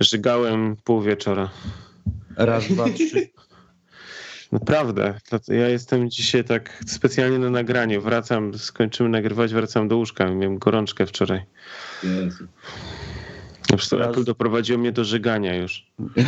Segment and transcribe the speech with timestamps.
[0.00, 1.50] Żygałem pół wieczora.
[2.36, 3.28] Raz, dwa, trzy.
[4.52, 5.20] Naprawdę.
[5.48, 8.00] Ja jestem dzisiaj tak specjalnie na nagranie.
[8.00, 10.30] Wracam, skończymy nagrywać, wracam do łóżka.
[10.30, 11.42] Miałem gorączkę wczoraj.
[12.02, 12.46] Jezu.
[13.62, 14.08] Po prostu Raz.
[14.08, 15.86] Apple doprowadziło mnie do żygania już.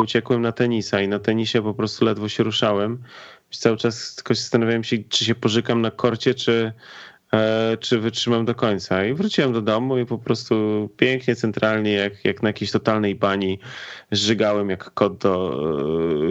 [0.00, 3.02] Uciekłem na tenisa i na tenisie po prostu ledwo się ruszałem.
[3.50, 6.72] Cały czas tylko się zastanawiałem się, czy się pożykam na korcie, czy,
[7.80, 9.04] czy wytrzymam do końca.
[9.04, 13.58] I wróciłem do domu i po prostu pięknie, centralnie, jak, jak na jakiejś totalnej bani,
[14.12, 15.60] żygałem jak kot do,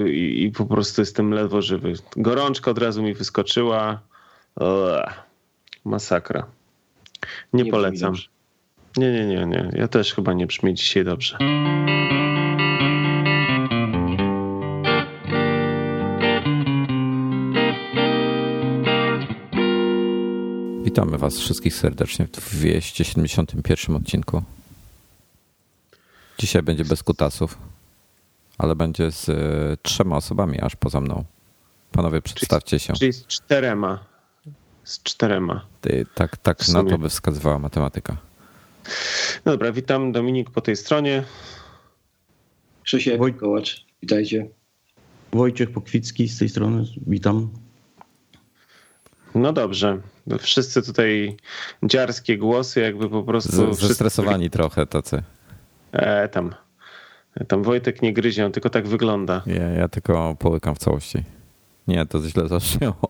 [0.05, 1.93] e, i, i po prostu jestem ledwo żywy.
[2.15, 4.01] Gorączka od razu mi wyskoczyła.
[5.85, 6.47] Masakra.
[7.53, 8.13] Nie, Nie polecam.
[8.97, 9.69] Nie, nie, nie, nie.
[9.73, 11.37] Ja też chyba nie brzmi dzisiaj dobrze.
[20.97, 24.43] Witamy Was wszystkich serdecznie w 271 odcinku.
[26.39, 27.57] Dzisiaj będzie bez kutasów,
[28.57, 29.33] ale będzie z e,
[29.81, 31.23] trzema osobami aż poza mną.
[31.91, 32.93] Panowie, przedstawcie się.
[32.93, 34.05] Czyli z czterema.
[34.83, 35.65] Z czterema.
[35.81, 38.17] Ty, tak tak na to by wskazywała matematyka.
[39.45, 41.23] No dobra, witam Dominik po tej stronie.
[42.83, 44.49] Krzysiek, Woj- Kołacz, witajcie.
[45.33, 47.49] Wojciech Pokwicki z tej strony, witam.
[49.35, 49.97] No dobrze.
[50.39, 51.37] Wszyscy tutaj
[51.83, 53.51] dziarskie głosy, jakby po prostu.
[53.51, 55.23] Z, wszyscy- zestresowani trochę tacy.
[55.91, 56.55] E, tam.
[57.47, 59.41] Tam Wojtek nie gryzie, on tylko tak wygląda.
[59.45, 61.23] Ja, ja tylko połykam w całości.
[61.87, 62.97] Nie, to źle zabrzmiało.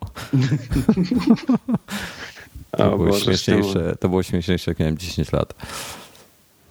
[2.76, 5.54] To O było, Boże, śmieszniejsze, to było śmieszniejsze, jak miałem 10 lat.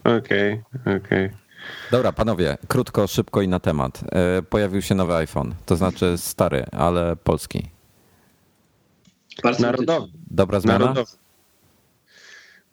[0.03, 0.62] Okej,
[0.98, 1.30] okej.
[1.92, 4.02] Dobra, panowie, krótko, szybko i na temat.
[4.12, 7.70] E, Pojawił się nowy iPhone, to znaczy stary, ale polski.
[9.44, 10.08] Bardzo Narodowy.
[10.32, 10.80] Dobra zmiana?
[10.80, 11.12] Narodowy.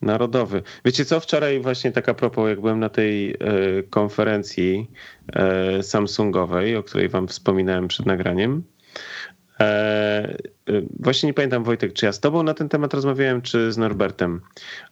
[0.02, 0.62] Narodowy.
[0.84, 3.36] Wiecie co, wczoraj właśnie tak a propos, jak byłem na tej e,
[3.90, 4.90] konferencji
[5.32, 8.62] e, Samsungowej, o której wam wspominałem przed nagraniem,
[9.60, 10.36] e,
[11.00, 14.40] właśnie nie pamiętam Wojtek, czy ja z tobą na ten temat rozmawiałem, czy z Norbertem,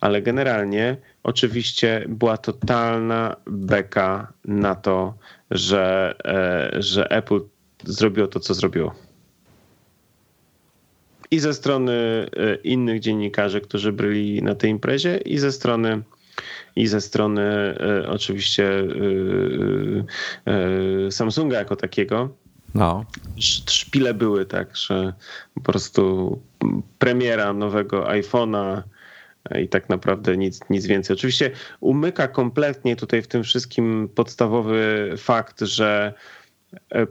[0.00, 5.14] ale generalnie oczywiście była totalna beka na to,
[5.50, 6.14] że,
[6.72, 7.40] że Apple
[7.84, 8.94] zrobiło to, co zrobiło
[11.32, 11.92] i ze strony
[12.36, 16.02] e, innych dziennikarzy, którzy byli na tej imprezie, i ze strony
[16.76, 18.84] i ze strony e, oczywiście
[20.46, 22.28] e, Samsunga jako takiego.
[22.74, 23.04] No,
[23.38, 25.12] Sz- Szpile były tak, że
[25.54, 26.38] po prostu
[26.98, 28.82] premiera nowego iPhone'a
[29.60, 31.14] i tak naprawdę nic, nic więcej.
[31.16, 31.50] Oczywiście
[31.80, 36.14] umyka kompletnie tutaj w tym wszystkim podstawowy fakt, że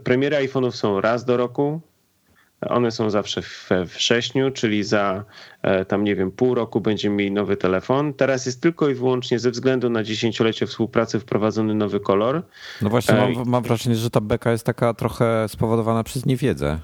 [0.04, 1.80] premiery iPhone'ów są raz do roku.
[2.68, 5.24] One są zawsze we wrześniu, czyli za
[5.62, 8.14] e, tam nie wiem, pół roku będziemy mieli nowy telefon.
[8.14, 12.42] Teraz jest tylko i wyłącznie ze względu na dziesięciolecie współpracy wprowadzony nowy kolor.
[12.82, 16.78] no właśnie mam, mam wrażenie, że ta beka jest taka trochę spowodowana przez niewiedzę.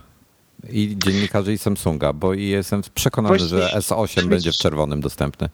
[0.71, 5.49] I dziennikarzy i Samsunga, bo i jestem przekonany, Właśnie- że S8 będzie w czerwonym dostępny.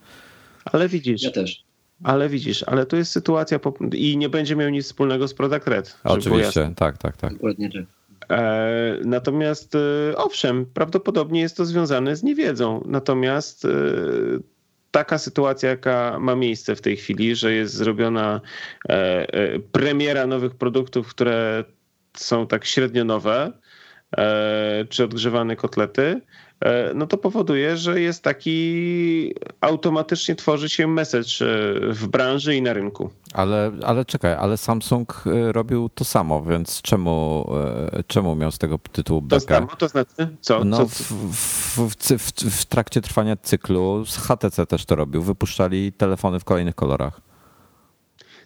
[0.64, 1.64] Ale widzisz, Ja też.
[2.04, 3.74] ale widzisz, ale tu jest sytuacja po...
[3.92, 5.98] i nie będzie miał nic wspólnego z Product Red.
[6.04, 7.32] Oczywiście, tak, tak, tak.
[7.32, 7.84] Dokładnie tak.
[8.30, 12.84] E, Natomiast e, owszem, prawdopodobnie jest to związane z niewiedzą.
[12.86, 13.68] Natomiast e,
[14.90, 18.40] taka sytuacja, jaka ma miejsce w tej chwili, że jest zrobiona
[19.72, 21.64] premiera nowych produktów, które
[22.16, 23.52] są tak średnio nowe,
[24.88, 26.20] czy odgrzewane kotlety,
[26.94, 32.72] no to powoduje, że jest taki automatycznie tworzy się message e, w branży i na
[32.72, 33.10] rynku.
[33.32, 37.48] Ale, ale czekaj, ale Samsung y, robił to samo, więc czemu,
[38.06, 39.54] czemu miał z tego tytułu To bekę?
[39.54, 40.64] samo, to znaczy co?
[40.64, 41.02] No, co, w,
[41.76, 45.22] w, w, w trakcie trwania cyklu z HTC też to robił.
[45.22, 47.20] Wypuszczali telefony w kolejnych kolorach.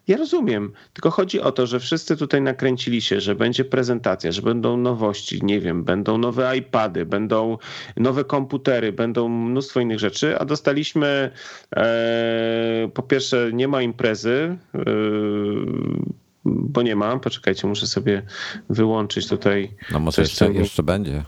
[0.08, 4.42] Ja rozumiem, tylko chodzi o to, że wszyscy tutaj nakręcili się, że będzie prezentacja, że
[4.42, 7.58] będą nowości, nie wiem, będą nowe iPady, będą
[7.96, 11.30] nowe komputery, będą mnóstwo innych rzeczy, a dostaliśmy
[11.76, 14.84] e, po pierwsze nie ma imprezy, e,
[16.44, 18.22] bo nie ma, poczekajcie, muszę sobie
[18.70, 19.70] wyłączyć tutaj.
[19.92, 21.22] No może Coś jeszcze, jeszcze będzie.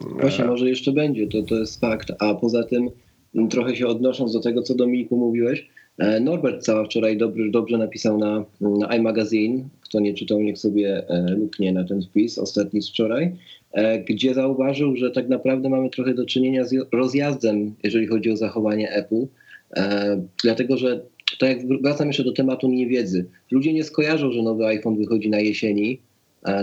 [0.00, 2.12] Właśnie, może jeszcze będzie, to, to jest fakt.
[2.18, 2.90] A poza tym,
[3.34, 5.73] m, trochę się odnosząc do tego, co Dominiku mówiłeś,
[6.20, 11.34] Norbert Cała wczoraj dobrze, dobrze napisał na, na iMagazine, kto nie czytał, niech sobie e,
[11.38, 13.32] luknie na ten wpis, ostatni z wczoraj,
[13.72, 18.36] e, gdzie zauważył, że tak naprawdę mamy trochę do czynienia z rozjazdem, jeżeli chodzi o
[18.36, 19.26] zachowanie Apple,
[19.76, 21.00] e, dlatego że
[21.38, 23.26] tak jak wracam jeszcze do tematu niewiedzy.
[23.50, 26.00] Ludzie nie skojarzą, że nowy iPhone wychodzi na jesieni,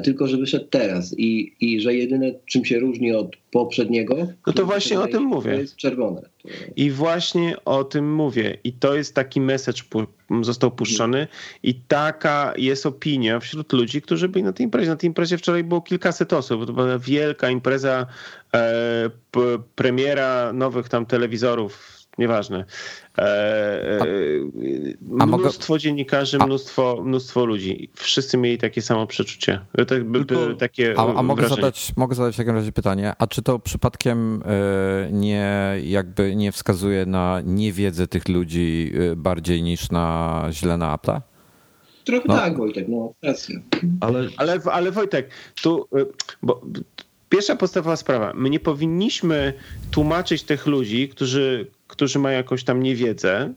[0.04, 4.28] tylko że wyszedł teraz i, i że jedyne czym się różni od poprzedniego.
[4.48, 5.52] No to właśnie o tym mówię.
[5.52, 6.22] Jest czerwone.
[6.76, 8.58] I właśnie o tym mówię.
[8.64, 9.82] I to jest taki message
[10.42, 11.28] został puszczony
[11.64, 14.90] i taka jest opinia wśród ludzi, którzy byli na tej imprezie.
[14.90, 16.66] Na tej imprezie wczoraj było kilkaset osób.
[16.66, 18.06] To była wielka impreza,
[18.54, 19.10] e,
[19.76, 22.66] premiera nowych tam telewizorów nieważne.
[23.18, 24.06] E, e,
[25.02, 27.90] mnóstwo dziennikarzy, mnóstwo, mnóstwo ludzi.
[27.96, 29.60] Wszyscy mieli takie samo przeczucie.
[29.78, 33.42] Tak, Tylko, takie a, a mogę, zadać, mogę zadać w takim razie pytanie, a czy
[33.42, 40.78] to przypadkiem e, nie jakby nie wskazuje na niewiedzę tych ludzi bardziej niż na źle
[40.78, 41.22] na Apple?
[42.04, 42.36] Trochę no.
[42.36, 43.60] tak, Wojtek, no racja.
[44.02, 45.30] Ale, ale, ale Wojtek,
[45.62, 45.88] tu,
[46.44, 46.62] bo
[47.32, 48.34] pierwsza podstawowa sprawa.
[48.36, 49.54] My nie powinniśmy
[49.92, 53.54] tłumaczyć tych ludzi, którzy, którzy mają jakąś tam niewiedzę,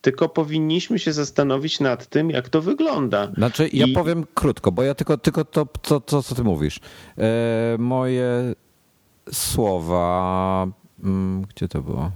[0.00, 3.32] tylko powinniśmy się zastanowić nad tym, jak to wygląda.
[3.36, 6.80] Znaczy, ja powiem krótko, bo ja tylko, tylko to, to, to co ty mówisz.
[7.18, 8.54] E, moje
[9.32, 10.66] słowa.
[11.04, 12.10] Mm, gdzie to było?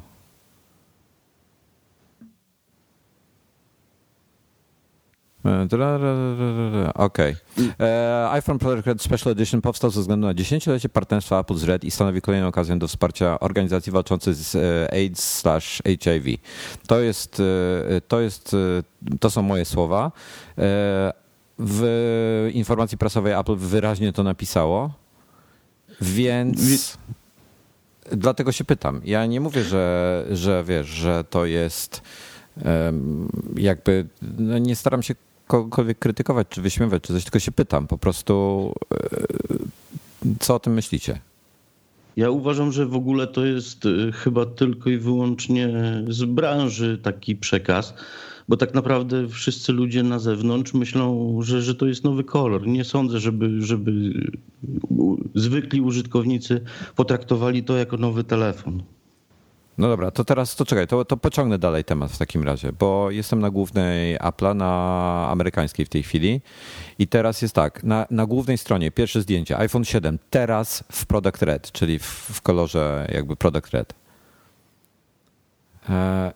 [6.94, 7.36] Okej.
[7.56, 7.86] Okay.
[7.86, 11.84] E, iPhone Product Red Special Edition powstał ze względu na dziesięciolecie partnerstwa Apple z Red
[11.84, 16.36] i stanowi kolejną okazję do wsparcia organizacji walczących z e, AIDS/HIV.
[16.86, 17.42] To jest,
[17.90, 18.56] e, to jest,
[19.20, 20.12] to są moje słowa.
[21.58, 24.92] W informacji prasowej Apple wyraźnie to napisało,
[26.00, 26.98] więc
[28.12, 29.00] dlatego się pytam.
[29.04, 32.02] Ja nie mówię, że, że wiesz, że to jest
[33.56, 34.06] jakby,
[34.38, 35.14] no nie staram się
[35.52, 38.34] kogokolwiek krytykować, czy wyśmiewać, czy coś, tylko się pytam po prostu,
[38.94, 41.20] e, co o tym myślicie?
[42.16, 45.70] Ja uważam, że w ogóle to jest e, chyba tylko i wyłącznie
[46.08, 47.94] z branży taki przekaz,
[48.48, 52.66] bo tak naprawdę wszyscy ludzie na zewnątrz myślą, że, że to jest nowy kolor.
[52.66, 53.92] Nie sądzę, żeby, żeby
[55.34, 56.60] zwykli użytkownicy
[56.96, 58.82] potraktowali to jako nowy telefon.
[59.78, 63.10] No dobra, to teraz to czekaj, to, to pociągnę dalej temat w takim razie, bo
[63.10, 66.40] jestem na głównej Apple'a, na amerykańskiej w tej chwili
[66.98, 71.42] i teraz jest tak, na, na głównej stronie pierwsze zdjęcie, iPhone 7, teraz w Product
[71.42, 73.94] Red, czyli w, w kolorze jakby Product Red.
[75.88, 76.32] E,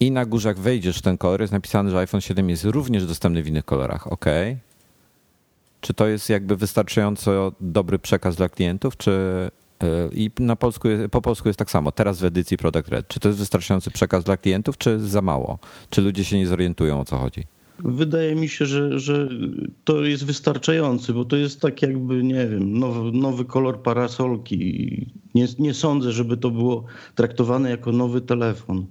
[0.00, 3.06] I na górze jak wejdziesz w ten kolor jest napisane, że iPhone 7 jest również
[3.06, 4.24] dostępny w innych kolorach, ok.
[5.80, 9.10] Czy to jest jakby wystarczająco dobry przekaz dla klientów, czy
[10.12, 11.92] i na polsku, po polsku jest tak samo.
[11.92, 13.08] Teraz w edycji Product Red.
[13.08, 15.58] Czy to jest wystarczający przekaz dla klientów, czy za mało?
[15.90, 17.44] Czy ludzie się nie zorientują o co chodzi?
[17.78, 19.28] Wydaje mi się, że, że
[19.84, 25.06] to jest wystarczający, bo to jest tak jakby, nie wiem, nowy, nowy kolor parasolki.
[25.34, 26.84] Nie, nie sądzę, żeby to było
[27.14, 28.86] traktowane jako nowy telefon.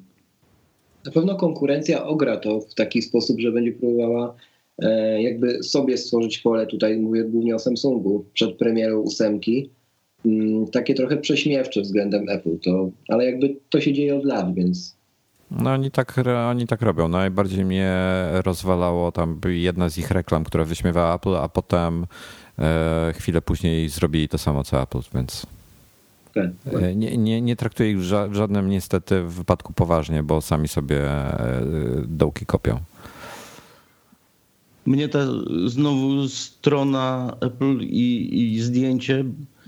[1.05, 4.35] Na pewno konkurencja ogra to w taki sposób, że będzie próbowała
[4.79, 9.69] e, jakby sobie stworzyć pole, tutaj mówię głównie o Samsungu, przed premierą ósemki,
[10.71, 14.95] takie trochę prześmiewcze względem Apple, to, ale jakby to się dzieje od lat, więc.
[15.51, 16.15] No oni tak,
[16.49, 17.07] oni tak robią.
[17.07, 17.95] Najbardziej mnie
[18.31, 22.05] rozwalało tam jedna z ich reklam, która wyśmiewała Apple, a potem
[22.59, 25.45] e, chwilę później zrobili to samo co Apple, więc
[26.35, 26.83] tak, tak.
[26.83, 31.03] E, nie, nie, nie traktuję ich w żadnym niestety w wypadku poważnie, bo sami sobie
[31.09, 31.61] e,
[32.07, 32.79] dołki kopią.
[34.85, 35.19] Mnie ta
[35.65, 39.25] znowu strona Apple i, i zdjęcie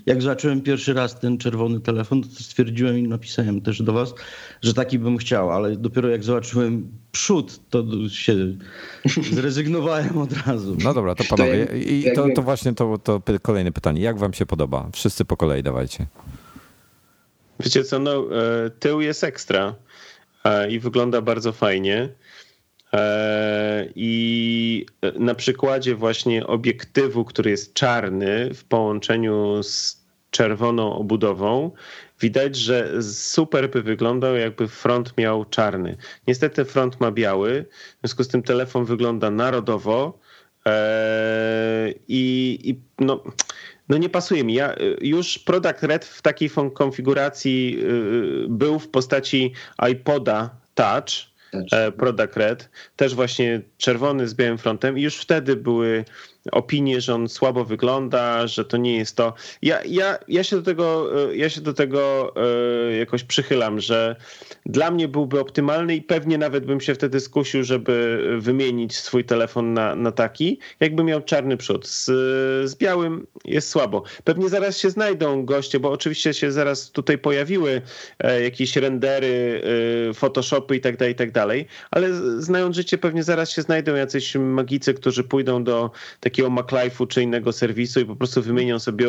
[0.08, 4.14] jak zobaczyłem pierwszy raz ten czerwony telefon, to stwierdziłem i napisałem też do was,
[4.62, 8.36] że taki bym chciał, ale dopiero jak zobaczyłem przód, to się
[9.32, 10.78] zrezygnowałem od razu.
[10.84, 14.02] No dobra, to panowie, i to, to właśnie to, to kolejne pytanie.
[14.02, 14.90] Jak wam się podoba?
[14.94, 16.06] Wszyscy po kolei dawajcie.
[17.60, 19.76] Wiecie co, no e, tył jest ekstra
[20.44, 22.10] e, i wygląda bardzo fajnie.
[22.94, 24.86] E, I
[25.20, 31.72] na przykładzie właśnie obiektywu, który jest czarny w połączeniu z czerwoną obudową,
[32.22, 35.98] widać, że super by wyglądał, jakby front miał czarny.
[36.28, 40.20] Niestety front ma biały, w związku z tym telefon wygląda narodowo
[40.66, 43.24] e, i, i no,
[43.90, 44.54] no nie pasuje mi.
[44.54, 49.54] Ja już Product Red w takiej konfiguracji y, był w postaci
[49.92, 51.37] iPoda Touch, E,
[51.98, 56.06] Product Red, też właśnie czerwony z białym frontem i już wtedy były
[56.52, 59.34] opinie, że on słabo wygląda, że to nie jest to.
[59.62, 64.16] Ja, ja, ja, się, do tego, e, ja się do tego e, jakoś przychylam, że
[64.66, 69.74] dla mnie byłby optymalny i pewnie nawet bym się wtedy skusił, żeby wymienić swój telefon
[69.74, 71.88] na, na taki, jakby miał czarny przód.
[71.88, 72.06] Z,
[72.70, 74.04] z białym jest słabo.
[74.24, 77.82] Pewnie zaraz się znajdą goście, bo oczywiście się zaraz tutaj pojawiły
[78.20, 79.62] e, jakieś rendery,
[80.14, 84.36] Photoshopy i tak dalej, i tak dalej, ale znając życie pewnie zaraz się znajdą jacyś
[84.36, 89.06] magicy, którzy pójdą do takiej takiego MacLife'u czy innego serwisu i po prostu wymienią sobie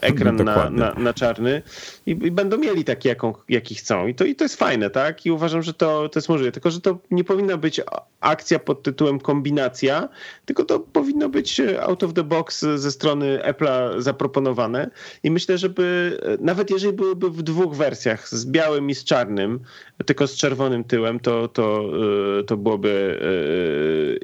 [0.00, 1.62] ekran na, na, na, czarny
[2.06, 4.06] i, i, będą mieli taki, jaką, jaki chcą.
[4.06, 5.26] I to, I to jest fajne, tak?
[5.26, 6.52] I uważam, że to, to jest możliwe.
[6.52, 7.80] Tylko, że to nie powinna być
[8.20, 10.08] akcja pod tytułem kombinacja,
[10.46, 14.90] tylko to powinno być out of the box ze strony Apple'a zaproponowane.
[15.22, 19.60] I myślę, żeby nawet jeżeli byłyby w dwóch wersjach, z białym i z czarnym,
[20.06, 21.90] tylko z czerwonym tyłem, to, to,
[22.46, 23.20] to byłoby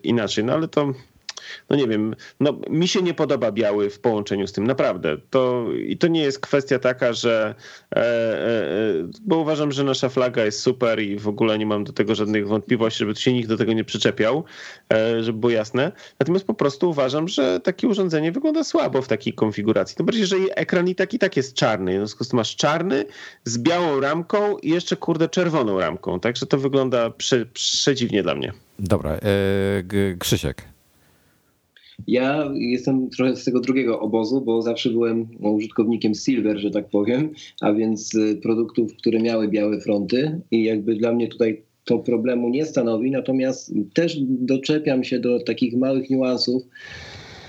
[0.02, 0.44] inaczej.
[0.44, 0.92] No ale to
[1.70, 5.16] no nie wiem, no mi się nie podoba biały w połączeniu z tym, naprawdę.
[5.30, 7.54] To, I to nie jest kwestia taka, że,
[7.96, 8.48] e, e,
[9.24, 12.48] bo uważam, że nasza flaga jest super i w ogóle nie mam do tego żadnych
[12.48, 14.44] wątpliwości, żeby tu się nikt do tego nie przyczepiał,
[14.92, 15.92] e, żeby było jasne.
[16.20, 19.96] Natomiast po prostu uważam, że takie urządzenie wygląda słabo w takiej konfiguracji.
[19.96, 21.92] To bardziej, jeżeli ekran i tak i tak jest czarny.
[21.92, 23.04] W związku z tym masz czarny
[23.44, 26.20] z białą ramką i jeszcze kurde czerwoną ramką.
[26.20, 28.52] Także to wygląda prze, przedziwnie dla mnie.
[28.78, 29.18] Dobra,
[30.18, 30.73] Krzysiek.
[32.06, 37.30] Ja jestem trochę z tego drugiego obozu, bo zawsze byłem użytkownikiem Silver, że tak powiem,
[37.60, 42.48] a więc y, produktów, które miały białe fronty i jakby dla mnie tutaj to problemu
[42.48, 46.62] nie stanowi, natomiast też doczepiam się do takich małych niuansów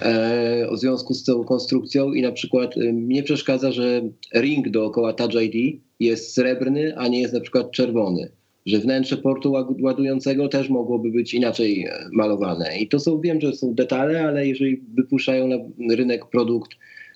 [0.01, 4.01] e, w związku z tą konstrukcją i na przykład y, mnie przeszkadza, że
[4.35, 8.31] ring dookoła Touch ID jest srebrny, a nie jest na przykład czerwony
[8.65, 12.77] że wnętrze portu ładującego też mogłoby być inaczej e, malowane.
[12.79, 15.57] I to są, wiem, że są detale, ale jeżeli wypuszczają na
[15.95, 16.71] rynek produkt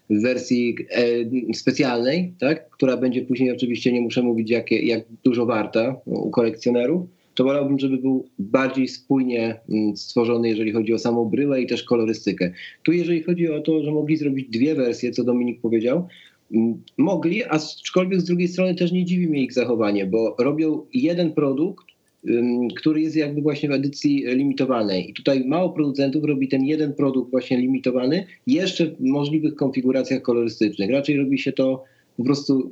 [0.09, 0.75] w wersji
[1.49, 6.29] e, specjalnej, tak, która będzie później oczywiście, nie muszę mówić jak, jak dużo warta u
[6.29, 7.01] kolekcjonerów,
[7.39, 11.83] to wolałbym, żeby był bardziej spójnie mm, stworzony, jeżeli chodzi o samą bryłę i też
[11.83, 12.51] kolorystykę.
[12.83, 16.07] Tu jeżeli chodzi o to, że mogli zrobić dwie wersje, co Dominik powiedział,
[16.97, 21.85] mogli, aczkolwiek z drugiej strony też nie dziwi mnie ich zachowanie, bo robią jeden produkt,
[22.75, 25.09] który jest jakby właśnie w edycji limitowanej.
[25.09, 30.91] I tutaj mało producentów robi ten jeden produkt właśnie limitowany, jeszcze w możliwych konfiguracjach kolorystycznych.
[30.91, 31.83] Raczej robi się to
[32.17, 32.71] po prostu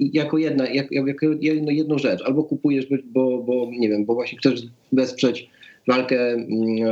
[0.00, 1.26] jako jedna, jako
[1.70, 2.22] jedną rzecz.
[2.22, 4.62] Albo kupujesz, bo, bo nie wiem, bo właśnie chcesz
[4.92, 5.50] wesprzeć
[5.88, 6.46] walkę,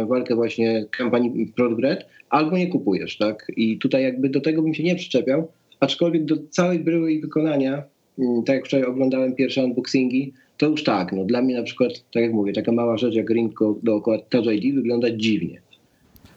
[0.08, 3.52] walkę właśnie kampanii Product Red, albo nie kupujesz, tak?
[3.56, 5.48] I tutaj jakby do tego bym się nie przyczepiał,
[5.82, 7.82] aczkolwiek do całej bryły i wykonania,
[8.18, 11.92] mm, tak jak wczoraj oglądałem pierwsze unboxingi, to już tak, no dla mnie na przykład,
[12.12, 15.60] tak jak mówię, taka mała rzecz jak ring dookoła Touch ID wygląda dziwnie.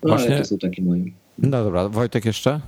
[0.03, 0.27] No Właśnie...
[0.27, 1.03] ale to są takie moje.
[1.37, 2.61] No dobra, Wojtek jeszcze?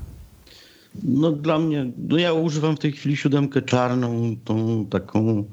[1.04, 5.44] No dla mnie, no ja używam w tej chwili siódemkę czarną, tą taką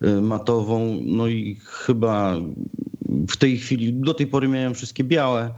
[0.00, 2.36] e, matową, no i chyba
[3.28, 5.50] w tej chwili, do tej pory miałem wszystkie białe,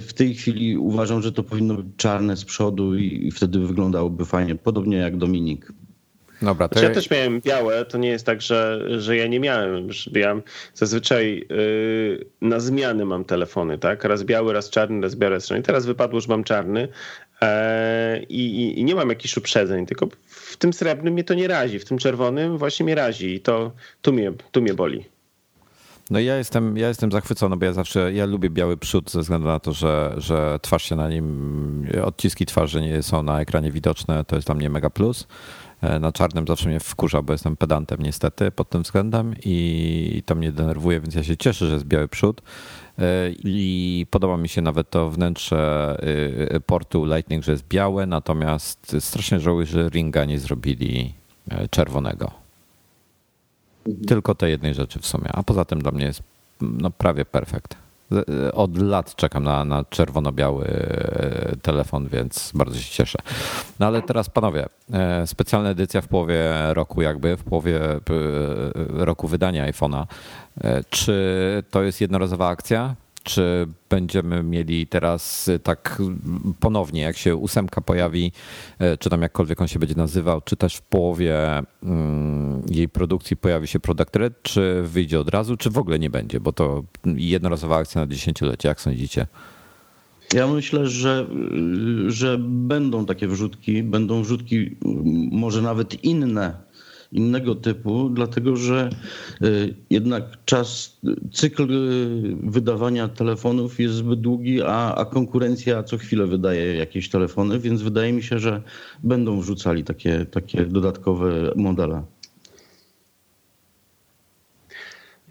[0.00, 4.54] w tej chwili uważam, że to powinno być czarne z przodu i wtedy wyglądałoby fajnie,
[4.54, 5.72] podobnie jak Dominik.
[6.42, 9.88] Dobra, to ja też miałem białe, to nie jest tak, że, że ja nie miałem.
[10.12, 10.36] Ja
[10.74, 14.04] zazwyczaj yy, na zmiany mam telefony, tak?
[14.04, 15.62] Raz biały, raz czarny, raz biały, raz czarny.
[15.62, 16.88] Teraz wypadło, że mam czarny
[17.42, 21.78] e, i, i, nie mam jakichś uprzedzeń, tylko w tym srebrnym mnie to nie razi,
[21.78, 25.15] w tym czerwonym właśnie mnie razi i to tu mnie, tu mnie boli.
[26.10, 29.46] No ja jestem, ja jestem zachwycony, bo ja zawsze, ja lubię biały przód ze względu
[29.46, 34.24] na to, że, że twarz się na nim, odciski twarzy nie są na ekranie widoczne,
[34.24, 35.26] to jest dla mnie mega plus.
[35.80, 40.34] E, na czarnym zawsze mnie wkurza, bo jestem pedantem niestety pod tym względem i to
[40.34, 42.42] mnie denerwuje, więc ja się cieszę, że jest biały przód.
[42.98, 45.96] E, I podoba mi się nawet to wnętrze
[46.50, 51.14] e, portu Lightning, że jest białe, natomiast strasznie żałuję, że ringa nie zrobili
[51.70, 52.45] czerwonego.
[53.88, 54.04] Mhm.
[54.04, 56.22] Tylko tej jednej rzeczy w sumie, a poza tym dla mnie jest
[56.60, 57.76] no, prawie perfekt.
[58.52, 63.18] Od lat czekam na, na czerwono-biały e, telefon, więc bardzo się cieszę.
[63.78, 68.00] No ale teraz panowie, e, specjalna edycja w połowie roku, jakby w połowie e,
[68.90, 70.06] roku wydania iPhone'a.
[70.90, 72.94] Czy to jest jednorazowa akcja?
[73.26, 76.02] Czy będziemy mieli teraz y, tak
[76.60, 78.32] ponownie, jak się ósemka pojawi,
[78.82, 83.36] y, czy tam jakkolwiek on się będzie nazywał, czy też w połowie mm, jej produkcji
[83.36, 86.84] pojawi się Product Red, czy wyjdzie od razu, czy w ogóle nie będzie, bo to
[87.04, 89.26] jednorazowa akcja na dziesięciolecie, jak sądzicie?
[90.34, 91.26] Ja myślę, że,
[92.06, 94.76] y, że będą takie wrzutki, będą wrzutki
[95.32, 96.65] może nawet inne
[97.12, 98.90] innego typu, dlatego że
[99.42, 101.00] y, jednak czas,
[101.32, 107.58] cykl y, wydawania telefonów jest zbyt długi, a, a konkurencja co chwilę wydaje jakieś telefony,
[107.58, 108.62] więc wydaje mi się, że
[109.02, 112.02] będą wrzucali takie, takie dodatkowe modele.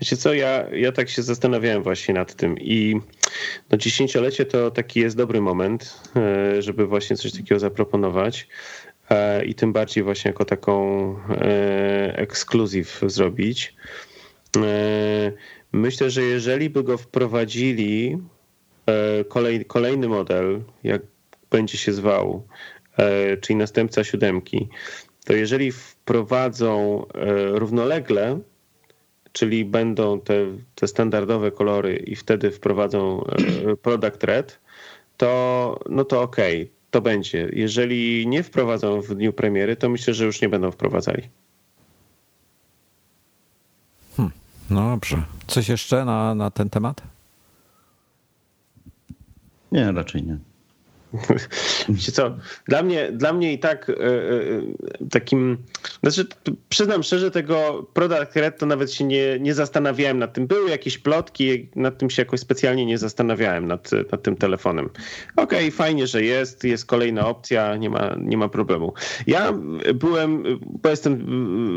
[0.01, 3.01] Wiecie co, ja, ja tak się zastanawiałem właśnie nad tym i
[3.71, 8.47] no dziesięciolecie to taki jest dobry moment, e, żeby właśnie coś takiego zaproponować.
[9.09, 10.75] E, i tym bardziej właśnie jako taką
[11.29, 13.75] e, ekskluzyw zrobić.
[14.57, 15.31] E,
[15.71, 18.17] myślę, że jeżeli by go wprowadzili
[19.27, 21.01] kolej, kolejny model, jak
[21.49, 22.47] będzie się zwał,
[23.41, 24.69] czyli następca siódemki,
[25.25, 27.05] to jeżeli wprowadzą
[27.51, 28.39] równolegle,
[29.31, 30.33] czyli będą te,
[30.75, 33.25] te standardowe kolory i wtedy wprowadzą
[33.81, 34.59] product red,
[35.17, 37.49] to no to okej, okay, to będzie.
[37.53, 41.23] Jeżeli nie wprowadzą w dniu premiery, to myślę, że już nie będą wprowadzali.
[44.17, 44.33] Hmm,
[44.69, 45.23] no dobrze.
[45.47, 47.01] Coś jeszcze na, na ten temat?
[49.71, 50.37] Nie, raczej nie.
[51.89, 55.57] Wiecie co, dla mnie, dla mnie i tak e, e, takim,
[56.03, 56.27] znaczy
[56.69, 60.47] przyznam szczerze, tego Product Red to nawet się nie, nie zastanawiałem nad tym.
[60.47, 64.89] Były jakieś plotki, nad tym się jakoś specjalnie nie zastanawiałem, nad, nad tym telefonem.
[65.35, 68.93] Okej, okay, fajnie, że jest, jest kolejna opcja, nie ma, nie ma problemu.
[69.27, 69.53] Ja
[69.95, 71.25] byłem, bo jestem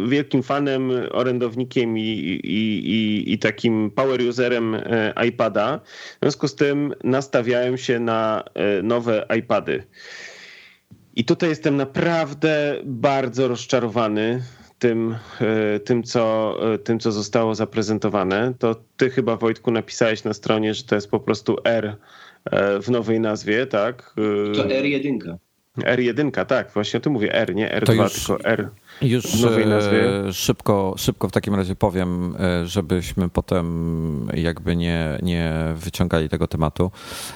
[0.09, 5.81] wielkim fanem, orędownikiem i, i, i, i takim power userem e, iPada,
[6.17, 8.45] w związku z tym nastawiałem się na
[8.83, 9.85] nowe iPady.
[11.17, 14.43] I tutaj jestem naprawdę bardzo rozczarowany
[14.79, 18.55] tym, e, tym, co, e, tym, co zostało zaprezentowane.
[18.59, 21.97] To ty chyba, Wojtku, napisałeś na stronie, że to jest po prostu R
[22.45, 24.15] e, w nowej nazwie, tak?
[24.55, 25.37] To R1.
[25.79, 28.69] R1, tak, właśnie o tym mówię, R, nie R2, już, tylko R.
[29.03, 36.29] Już e, szybko, szybko w takim razie powiem, e, żebyśmy potem jakby nie, nie wyciągali
[36.29, 36.91] tego tematu.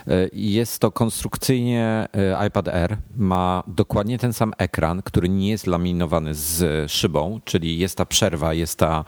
[0.09, 2.09] E, jest to konstrukcyjnie
[2.47, 7.97] iPad Air, ma dokładnie ten sam ekran, który nie jest laminowany z szybą, czyli jest
[7.97, 9.05] ta przerwa, jest ta,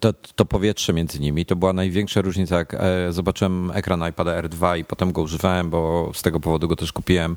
[0.00, 1.46] to, to powietrze między nimi.
[1.46, 2.76] To była największa różnica, jak
[3.10, 6.92] zobaczyłem ekran iPad Air 2 i potem go używałem, bo z tego powodu go też
[6.92, 7.36] kupiłem.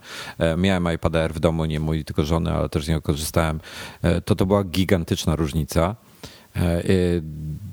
[0.58, 3.61] Miałem iPad Air w domu, nie mój, tylko żony, ale też z niego korzystałem
[4.26, 5.96] to to była gigantyczna różnica.
[6.56, 6.84] E, e,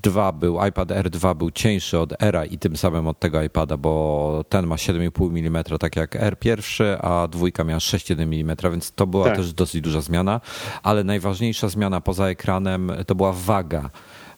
[0.02, 4.44] dwa był, iPad R2 był cieńszy od Era i tym samym od tego iPada, bo
[4.48, 9.06] ten ma 7,5 mm, tak jak R pierwszy, a dwójka miała 6,1 mm, więc to
[9.06, 9.36] była tak.
[9.36, 10.40] też dosyć duża zmiana.
[10.82, 13.90] Ale najważniejsza zmiana poza ekranem to była waga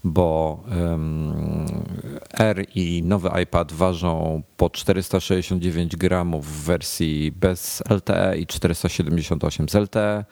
[0.04, 0.60] bo
[2.38, 9.74] R i nowy iPad ważą po 469 gramów w wersji bez LTE i 478 z
[9.74, 10.24] LTE.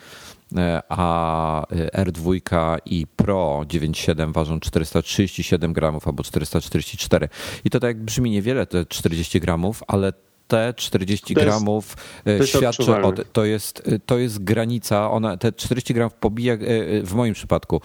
[0.57, 2.41] E, a e, R2
[2.87, 7.29] i Pro 9.7 ważą 437 gramów albo 444.
[7.65, 10.13] I to tak brzmi niewiele, te 40 gramów, ale
[10.49, 15.53] te 40 to gramów jest, to świadczy o to jest, to jest granica, ona te
[15.53, 16.59] 40 gramów pobija e,
[17.03, 17.81] w moim przypadku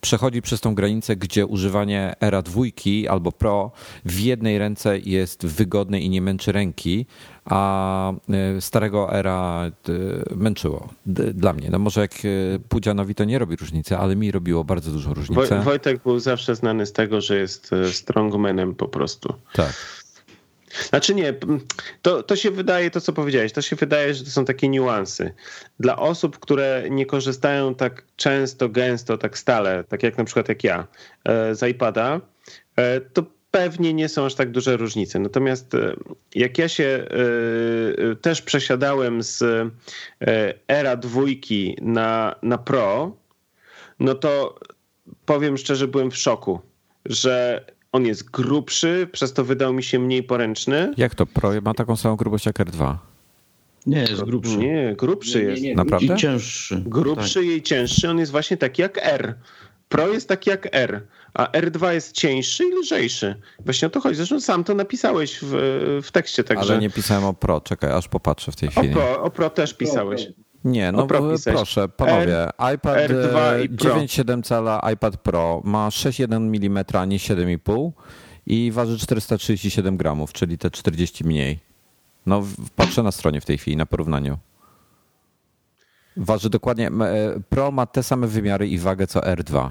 [0.00, 3.72] przechodzi przez tą granicę, gdzie używanie Era dwójki albo Pro
[4.04, 7.06] w jednej ręce jest wygodne i nie męczy ręki,
[7.44, 10.88] a e, starego era e, męczyło
[11.34, 11.70] dla mnie.
[11.70, 15.60] No może jak e, Pudzianowi to nie robi różnicy, ale mi robiło bardzo dużą różnicę.
[15.62, 19.34] Wojtek był zawsze znany z tego, że jest strongmanem po prostu.
[19.52, 20.05] Tak.
[20.88, 21.34] Znaczy nie,
[22.02, 25.30] to, to się wydaje, to co powiedziałeś, to się wydaje, że to są takie niuanse.
[25.80, 30.64] Dla osób, które nie korzystają tak często, gęsto, tak stale, tak jak na przykład jak
[30.64, 30.86] ja,
[31.52, 32.20] z iPada,
[33.12, 33.24] to
[33.56, 35.18] pewnie nie są aż tak duże różnice.
[35.18, 35.96] Natomiast e,
[36.34, 37.08] jak ja się e,
[38.10, 39.44] e, też przesiadałem z
[40.68, 43.16] era dwójki na, na Pro,
[44.00, 44.58] no to
[45.26, 46.60] powiem szczerze, byłem w szoku,
[47.04, 47.64] że
[47.96, 50.92] on jest grubszy, przez to wydał mi się mniej poręczny.
[50.96, 52.96] Jak to Pro ma taką samą grubość jak R2?
[53.86, 54.56] Nie, jest grubszy.
[54.56, 55.62] Nie, grubszy jest.
[55.62, 56.14] Nie, nie, Naprawdę?
[56.14, 56.82] I cięższy.
[56.86, 57.44] Grubszy tak.
[57.44, 59.34] i cięższy, on jest właśnie taki jak R.
[59.88, 63.34] Pro jest taki jak R, a R2 jest cieńszy i lżejszy.
[63.64, 64.16] Właśnie o to chodzi.
[64.16, 66.44] Zresztą sam to napisałeś w, w tekście.
[66.44, 66.72] Także...
[66.72, 68.90] Ale nie pisałem o Pro, czekaj, aż popatrzę w tej chwili.
[68.90, 70.28] O Pro, o Pro też pisałeś.
[70.66, 71.06] Nie, no
[71.44, 77.90] proszę, panowie, R, iPad R2 9,7 cala iPad Pro ma 6,1 mm, nie 7,5
[78.46, 81.58] i waży 437 gramów, czyli te 40 mniej.
[82.26, 82.42] No
[82.76, 84.38] patrzę na stronie w tej chwili, na porównaniu.
[86.16, 86.88] Waży dokładnie.
[86.88, 89.70] E, Pro ma te same wymiary i wagę co R2.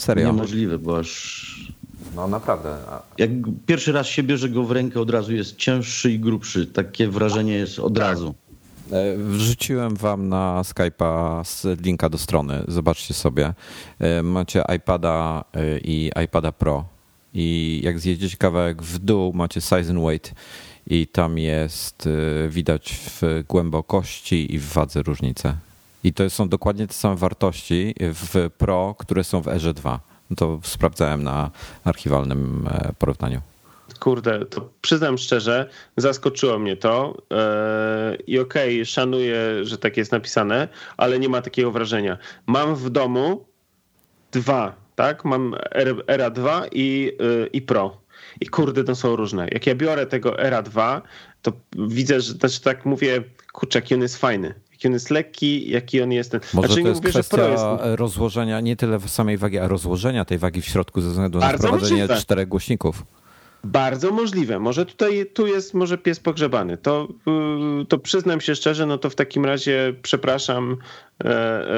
[0.00, 0.26] Serio?
[0.26, 1.74] Niemożliwe, bo aż.
[2.16, 2.76] No naprawdę.
[3.18, 3.30] Jak
[3.66, 6.66] pierwszy raz się bierze go w rękę, od razu jest cięższy i grubszy.
[6.66, 8.34] Takie wrażenie jest od razu.
[8.92, 11.44] E, wrzuciłem wam na Skype'a
[11.82, 12.64] linka do strony.
[12.68, 13.54] Zobaczcie sobie.
[13.98, 15.44] E, macie iPada
[15.84, 16.84] i iPada Pro.
[17.34, 20.34] I jak zjedziecie kawałek w dół, macie size and weight
[20.86, 22.08] i tam jest,
[22.48, 25.56] widać w głębokości i w wadze różnice.
[26.04, 30.00] I to są dokładnie te same wartości w Pro, które są w Erze 2.
[30.36, 31.50] To sprawdzałem na
[31.84, 33.40] archiwalnym e, porównaniu.
[34.00, 40.12] Kurde, to przyznam szczerze, zaskoczyło mnie to e, i okej, okay, szanuję, że tak jest
[40.12, 42.18] napisane, ale nie ma takiego wrażenia.
[42.46, 43.46] Mam w domu
[44.32, 45.24] dwa tak?
[45.24, 45.54] Mam
[46.06, 47.12] Era 2 i,
[47.52, 48.00] i Pro.
[48.40, 49.48] I kurde, to są różne.
[49.52, 51.02] Jak ja biorę tego Era 2,
[51.42, 51.52] to
[51.88, 54.54] widzę, że znaczy tak mówię, kurczę, jaki on jest fajny.
[54.72, 56.32] Jaki on jest lekki, jaki on jest.
[56.32, 57.64] Może znaczy, to jest mówię, kwestia jest...
[57.82, 61.68] rozłożenia, nie tyle samej wagi, a rozłożenia tej wagi w środku ze względu na Bardzo
[61.68, 63.02] wprowadzenie czterech głośników.
[63.64, 64.58] Bardzo możliwe.
[64.58, 66.76] Może tutaj tu jest może pies pogrzebany.
[66.76, 67.08] To,
[67.82, 70.76] y, to przyznam się szczerze, no to w takim razie przepraszam
[71.24, 71.68] e, e,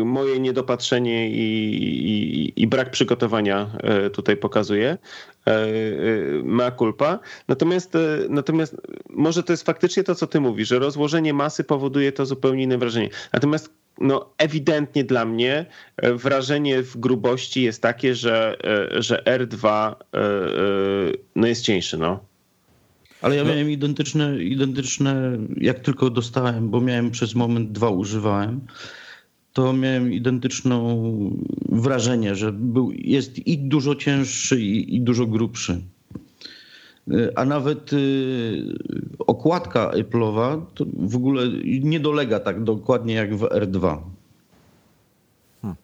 [0.00, 3.70] e, moje niedopatrzenie i, i, i brak przygotowania
[4.12, 4.98] tutaj pokazuje.
[6.44, 7.18] Ma culpa.
[7.48, 7.92] Natomiast,
[8.28, 8.76] natomiast
[9.10, 12.78] może to jest faktycznie to, co ty mówisz, że rozłożenie masy powoduje to zupełnie inne
[12.78, 13.08] wrażenie.
[13.32, 18.56] Natomiast no ewidentnie dla mnie e, wrażenie w grubości jest takie, że,
[18.94, 20.20] e, że R2 e,
[21.36, 21.98] no jest cieńszy.
[21.98, 22.20] No.
[23.22, 23.50] Ale ja no.
[23.50, 28.60] miałem identyczne, identyczne, jak tylko dostałem, bo miałem przez moment dwa używałem,
[29.56, 31.00] to miałem identyczną
[31.68, 35.80] wrażenie, że był, jest i dużo cięższy, i, i dużo grubszy.
[37.36, 37.98] A nawet y,
[39.18, 40.60] okładka Apple'owa
[40.98, 43.98] w ogóle nie dolega tak dokładnie jak w R2.
[45.62, 45.76] Hmm.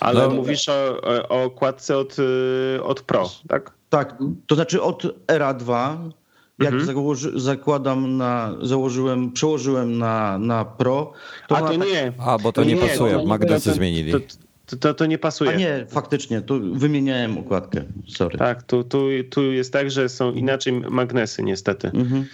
[0.00, 3.72] Ale no, mówisz o, o okładce od, y, od Pro, tak?
[3.90, 6.10] Tak, to znaczy od Era 2
[6.58, 6.86] jak mhm.
[6.86, 11.12] założy, zakładam na, założyłem, przełożyłem na, na Pro.
[11.48, 12.12] To A to tak, nie.
[12.18, 14.12] A, bo to, to nie, nie, pasuje, magnesy zmienili.
[14.12, 14.18] To,
[14.66, 15.50] to, to, to, nie pasuje.
[15.50, 18.38] A nie, faktycznie, tu wymieniałem układkę, sorry.
[18.38, 21.90] Tak, tu, tu, tu jest tak, że są inaczej magnesy niestety.
[21.94, 22.26] Mhm.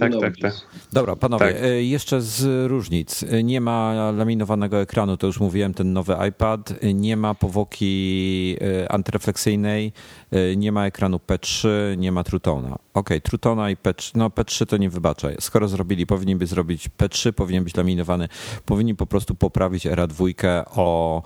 [0.00, 0.54] Tak, tak, tak.
[0.92, 1.62] Dobra, panowie, tak.
[1.62, 3.22] E, jeszcze z różnic.
[3.22, 6.74] E, nie ma laminowanego ekranu, to już mówiłem, ten nowy iPad.
[6.80, 8.56] E, nie ma powłoki
[8.88, 9.92] antyrefleksyjnej,
[10.56, 12.78] nie ma ekranu P3, nie ma Trutona.
[12.94, 15.28] OK, Trutona i P3, no P3 to nie wybacza.
[15.40, 18.28] Skoro zrobili, powinni by zrobić P3, powinien być laminowany,
[18.66, 20.24] powinni po prostu poprawić Era 2
[20.76, 21.22] o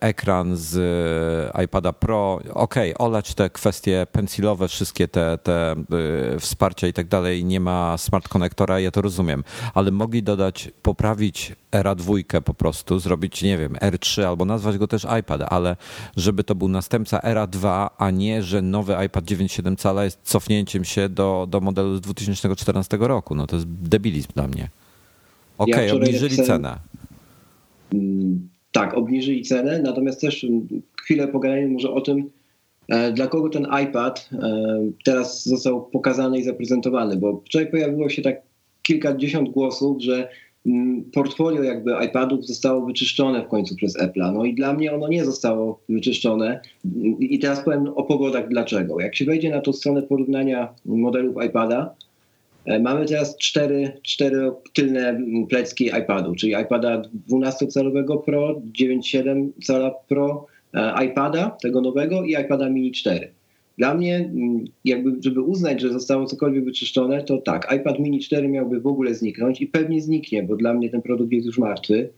[0.00, 0.74] ekran z
[1.64, 2.40] iPada Pro.
[2.54, 5.76] OK, olać te kwestie pensilowe, wszystkie te, te
[6.40, 11.52] wsparcia i tak dalej, nie ma smart konektora, ja to rozumiem, ale mogli dodać, poprawić
[11.72, 15.76] Era dwójkę po prostu, zrobić, nie wiem, R3 albo nazwać go też iPad, ale
[16.16, 20.84] żeby to był następca Era 2, a nie, że nowy iPad 9,7 cala jest cofnięciem
[20.84, 23.34] się do, do modelu z 2014 roku.
[23.34, 24.68] No to jest debilizm dla mnie.
[25.58, 26.78] Okej, okay, ja obniżyli cenę.
[27.94, 30.46] Mm, tak, obniżyli cenę, natomiast też
[31.02, 32.30] chwilę pogadajmy może o tym,
[32.88, 37.16] E, dla kogo ten iPad e, teraz został pokazany i zaprezentowany?
[37.16, 38.42] Bo wczoraj pojawiło się tak
[38.82, 40.28] kilkadziesiąt głosów, że mm,
[41.12, 44.32] portfolio jakby iPadów zostało wyczyszczone w końcu przez Apple'a.
[44.32, 46.60] No i dla mnie ono nie zostało wyczyszczone.
[47.20, 49.00] I teraz powiem o powodach dlaczego.
[49.00, 51.94] Jak się wejdzie na tą stronę porównania modelów iPada,
[52.64, 60.46] e, mamy teraz cztery, cztery tylne plecki iPadu, czyli iPada 12-calowego Pro, 9,7 cala Pro,
[60.74, 63.30] E, iPada, tego nowego i iPada mini 4.
[63.78, 68.48] Dla mnie, mm, jakby, żeby uznać, że zostało cokolwiek wyczyszczone, to tak, iPad mini 4
[68.48, 72.08] miałby w ogóle zniknąć i pewnie zniknie, bo dla mnie ten produkt jest już martwy.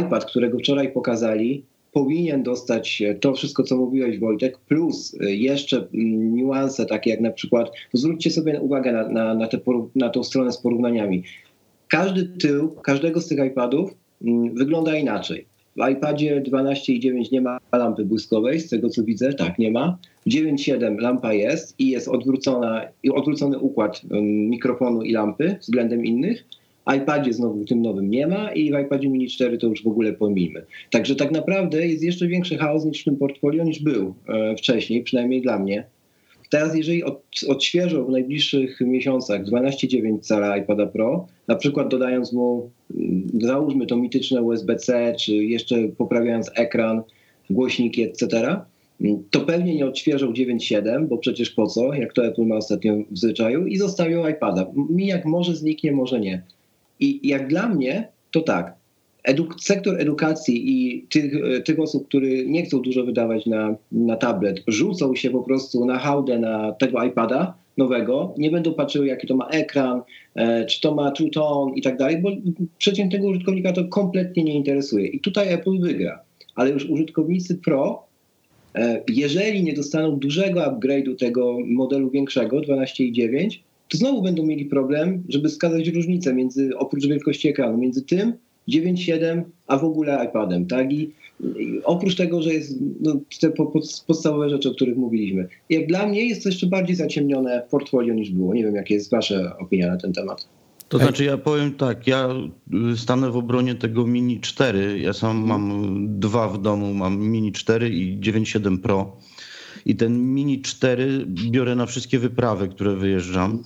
[0.00, 6.34] iPad, którego wczoraj pokazali, powinien dostać to wszystko, co mówiłeś Wojtek, plus e, jeszcze mm,
[6.34, 9.58] niuanse takie jak na przykład, zwróćcie sobie uwagę na, na, na, te,
[9.94, 11.22] na tą stronę z porównaniami.
[11.88, 15.46] Każdy tył każdego z tych iPadów mm, wygląda inaczej.
[15.78, 19.98] W iPadzie 12.9 nie ma lampy błyskowej, z tego co widzę, tak, nie ma.
[20.26, 26.44] W 9.7 lampa jest i jest odwrócona, odwrócony układ mikrofonu i lampy względem innych.
[26.86, 29.86] W iPadzie znowu tym nowym nie ma i w iPadzie mini 4 to już w
[29.86, 30.64] ogóle pomijmy.
[30.90, 35.02] Także tak naprawdę jest jeszcze większy chaos niż w tym portfolio niż był e, wcześniej,
[35.02, 35.84] przynajmniej dla mnie.
[36.48, 42.70] Teraz jeżeli od, odświeżą w najbliższych miesiącach 12,9 cala iPada Pro, na przykład dodając mu,
[42.94, 47.02] mm, załóżmy to mityczne USB-C, czy jeszcze poprawiając ekran,
[47.50, 48.26] głośniki, etc.,
[49.00, 52.96] mm, to pewnie nie odświeżą 9.7, bo przecież po co, jak to Apple ma ostatnio
[53.10, 54.66] w zwyczaju, i zostawią iPada.
[54.90, 56.42] Mi jak może zniknie, może nie.
[57.00, 58.77] I jak dla mnie, to tak,
[59.28, 61.32] eduk sektor edukacji i tych,
[61.64, 65.98] tych osób, które nie chcą dużo wydawać na, na tablet, rzucą się po prostu na
[65.98, 70.02] hałdę na tego iPada nowego, nie będą patrzyły, jaki to ma ekran,
[70.34, 72.30] e, czy to ma True Tone i tak dalej, bo
[72.78, 75.06] przeciętnego użytkownika to kompletnie nie interesuje.
[75.06, 76.20] I tutaj Apple wygra.
[76.54, 78.02] Ale już użytkownicy Pro,
[78.74, 85.22] e, jeżeli nie dostaną dużego upgrade'u tego modelu większego, 12,9, to znowu będą mieli problem,
[85.28, 88.32] żeby wskazać różnicę między, oprócz wielkości ekranu, między tym,
[88.68, 90.92] 9.7, a w ogóle iPadem, tak?
[90.92, 91.12] I,
[91.58, 93.72] i oprócz tego, że jest no, te po,
[94.06, 95.48] podstawowe rzeczy, o których mówiliśmy.
[95.70, 98.54] Jak dla mnie jest to jeszcze bardziej zaciemnione w portfolio niż było.
[98.54, 100.48] Nie wiem, jaka jest wasza opinia na ten temat.
[100.88, 102.28] To znaczy ja powiem tak, ja
[102.96, 104.98] stanę w obronie tego Mini 4.
[104.98, 109.16] Ja sam mam dwa w domu, mam Mini 4 i 9.7 Pro.
[109.86, 113.62] I ten Mini 4 biorę na wszystkie wyprawy, które wyjeżdżam.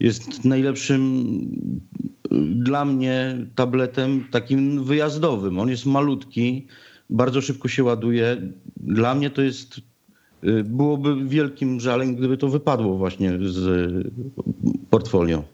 [0.00, 1.24] Jest najlepszym
[2.54, 5.58] dla mnie tabletem takim wyjazdowym.
[5.58, 6.66] On jest malutki,
[7.10, 8.52] bardzo szybko się ładuje.
[8.76, 9.80] Dla mnie to jest
[10.64, 13.92] byłoby wielkim żalem, gdyby to wypadło właśnie z
[14.90, 15.44] portfolio.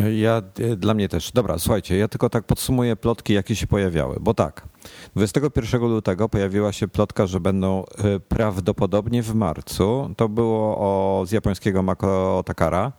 [0.00, 1.32] Ja, e, dla mnie też.
[1.32, 4.68] Dobra, słuchajcie, ja tylko tak podsumuję plotki, jakie się pojawiały, bo tak,
[5.16, 11.32] 21 lutego pojawiła się plotka, że będą e, prawdopodobnie w marcu, to było o, z
[11.32, 12.92] japońskiego Mako Takara,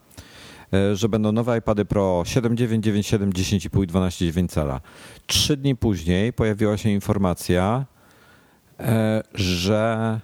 [0.72, 4.80] e, że będą nowe iPady Pro 7.9, 9.7, 10.5 i 12.9 cala.
[5.26, 7.86] Trzy dni później pojawiła się informacja,
[9.34, 10.20] że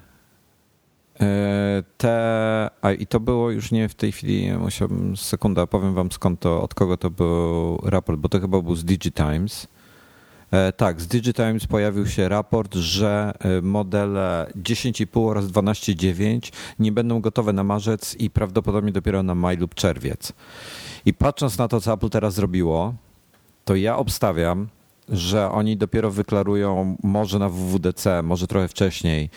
[1.96, 6.40] te, a i to było już nie w tej chwili, musiałbym, sekunda, powiem wam skąd
[6.40, 9.66] to, od kogo to był raport, bo to chyba był z DigiTimes.
[10.50, 17.20] E, tak, z DigiTimes pojawił się raport, że e, modele 10,5 oraz 12,9 nie będą
[17.20, 20.32] gotowe na marzec i prawdopodobnie dopiero na maj lub czerwiec.
[21.06, 22.94] I patrząc na to, co Apple teraz zrobiło,
[23.64, 24.68] to ja obstawiam,
[25.10, 29.30] że oni dopiero wyklarują może na WWDC, może trochę wcześniej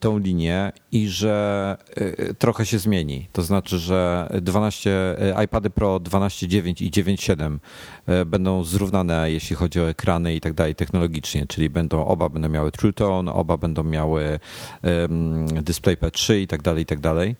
[0.00, 3.28] tą linię i że e, trochę się zmieni.
[3.32, 4.90] To znaczy, że 12,
[5.38, 7.58] e, iPady Pro 12.9 i 9.7
[8.06, 12.48] e, będą zrównane, jeśli chodzi o ekrany i tak dalej technologicznie, czyli będą oba będą
[12.48, 14.38] miały True Tone, oba będą miały
[15.62, 17.36] DisplayPad 3 i tak dalej, i tak dalej.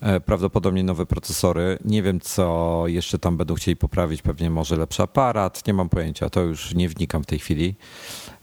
[0.00, 1.78] E, prawdopodobnie nowe procesory.
[1.84, 4.22] Nie wiem, co jeszcze tam będą chcieli poprawić.
[4.22, 5.66] Pewnie może lepszy aparat.
[5.66, 6.30] Nie mam pojęcia.
[6.30, 7.74] To już nie wnikam w tej chwili.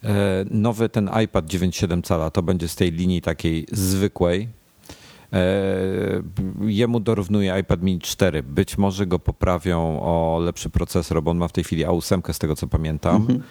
[0.03, 4.49] E, nowy ten iPad 9,7 cala to będzie z tej linii takiej zwykłej.
[5.33, 5.47] E,
[6.61, 8.43] jemu dorównuje iPad mini 4.
[8.43, 12.39] Być może go poprawią o lepszy procesor, bo on ma w tej chwili A8 z
[12.39, 13.15] tego co pamiętam.
[13.15, 13.43] Mhm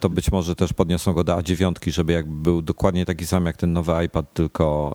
[0.00, 3.56] to być może też podniosą go do A9, żeby jakby był dokładnie taki sam jak
[3.56, 4.94] ten nowy iPad, tylko,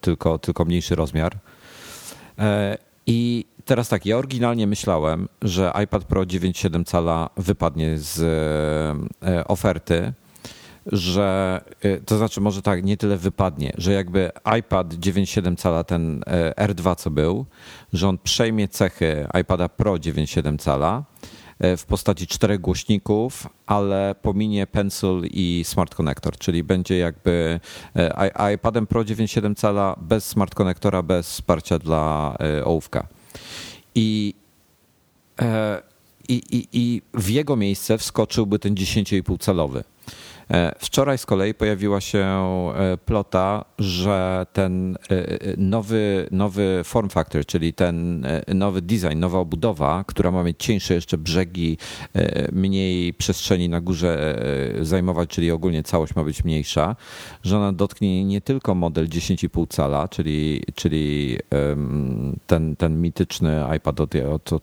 [0.00, 1.38] tylko, tylko mniejszy rozmiar.
[2.38, 8.20] E, I teraz tak, ja oryginalnie myślałem, że iPad Pro 9,7 cala wypadnie z
[9.22, 10.12] e, oferty,
[10.86, 16.20] że e, to znaczy może tak, nie tyle wypadnie, że jakby iPad 9,7 cala, ten
[16.56, 17.46] R2 co był,
[17.92, 24.66] że on przejmie cechy iPada Pro 9,7 cala, E, w postaci czterech głośników, ale pominie
[24.66, 27.60] Pencil i Smart Connector, czyli będzie jakby
[27.96, 33.06] e, iPadem Pro 9,7 cala bez Smart Connectora, bez wsparcia dla e, ołówka.
[33.94, 34.34] I,
[36.28, 39.84] i, i, i w jego miejsce wskoczyłby ten 10,5 calowy.
[40.50, 45.26] E, wczoraj z kolei pojawiła się e, plota, że ten e,
[45.56, 51.18] nowy, nowy form factor, czyli ten nowy design, nowa obudowa, która ma mieć cieńsze jeszcze
[51.18, 51.78] brzegi,
[52.52, 54.38] mniej przestrzeni na górze
[54.80, 56.96] zajmować, czyli ogólnie całość ma być mniejsza,
[57.42, 61.38] że ona dotknie nie tylko model 10,5 cala, czyli, czyli
[62.46, 64.62] ten, ten mityczny iPad od, od, od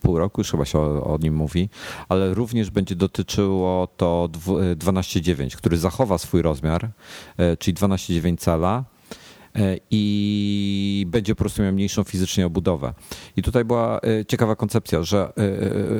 [0.00, 1.68] pół roku, już chyba się o, o nim mówi,
[2.08, 4.28] ale również będzie dotyczyło to
[4.76, 6.90] 12 12,9, który zachowa swój rozmiar,
[7.36, 8.84] e, czyli 12,9 cala
[9.90, 12.94] i będzie po prostu miał mniejszą fizycznie obudowę.
[13.36, 15.32] I tutaj była e, ciekawa koncepcja, że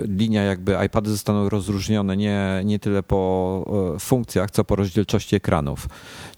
[0.08, 5.88] linia jakby iPady zostaną rozróżnione nie, nie tyle po funkcjach, co po rozdzielczości ekranów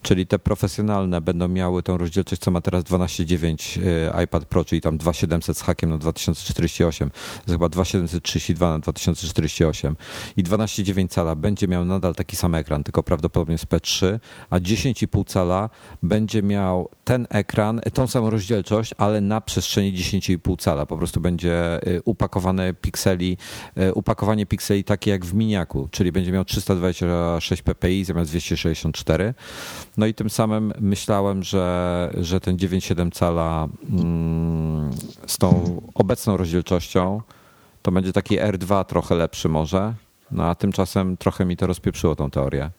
[0.07, 3.83] czyli te profesjonalne będą miały tą rozdzielczość, co ma teraz 12.9
[4.19, 8.79] y, iPad Pro, czyli tam 2700 z hakiem na 2048, to jest chyba 2732 na
[8.79, 9.97] 2048
[10.37, 14.19] i 12.9 cala będzie miał nadal taki sam ekran, tylko prawdopodobnie z P3,
[14.51, 15.71] a 10,5 cala
[16.03, 20.87] będzie miał ten ekran, tą samą rozdzielczość, ale na przestrzeni 10,5 cala.
[20.87, 23.37] Po prostu będzie y, upakowane pikseli,
[23.79, 29.35] y, upakowanie pikseli takie jak w miniaku, czyli będzie miał 326 ppi zamiast 264.
[29.97, 34.91] No i tym samym myślałem, że, że ten 9,7 cala mm,
[35.27, 37.21] z tą obecną rozdzielczością
[37.83, 39.95] to będzie taki R2 trochę lepszy może,
[40.31, 42.71] no a tymczasem trochę mi to rozpieprzyło tą teorię,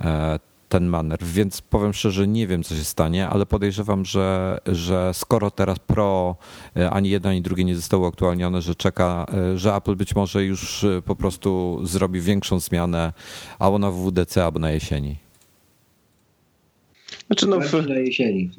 [0.00, 0.38] e,
[0.74, 5.50] ten manner, więc powiem szczerze, nie wiem co się stanie, ale podejrzewam, że, że skoro
[5.50, 6.36] teraz Pro
[6.76, 10.44] e, ani jedno, ani drugie nie zostało aktualnione, że czeka, e, że Apple być może
[10.44, 13.12] już po prostu zrobi większą zmianę
[13.58, 15.16] albo na WWDC, albo na jesieni.
[17.26, 17.88] Znaczy no, w...
[17.88, 18.50] na jesieni,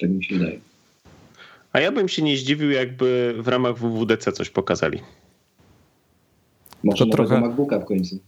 [0.00, 0.58] tak mi się wydaje.
[1.72, 5.00] A ja bym się nie zdziwił, jakby w ramach WWDC coś pokazali.
[6.84, 8.18] Może to trochę MacBooka w końcu.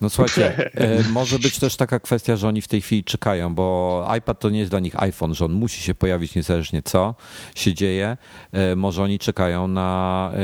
[0.00, 4.08] No słuchajcie, e, może być też taka kwestia, że oni w tej chwili czekają, bo
[4.18, 7.14] iPad to nie jest dla nich iPhone, że on musi się pojawić niezależnie co
[7.54, 8.16] się dzieje.
[8.52, 10.38] E, może oni czekają na, e,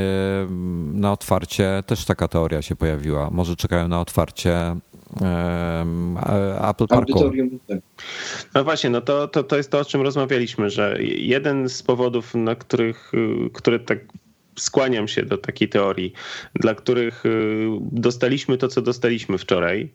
[0.93, 4.75] na otwarcie, też taka teoria się pojawiła, może czekają na otwarcie
[6.69, 7.31] Apple Parku.
[7.67, 7.79] Tak.
[8.55, 12.35] No właśnie, no to, to, to jest to, o czym rozmawialiśmy, że jeden z powodów,
[12.35, 13.11] na których,
[13.53, 13.99] które tak
[14.61, 16.13] skłaniam się do takiej teorii,
[16.55, 19.89] dla których y, dostaliśmy to, co dostaliśmy wczoraj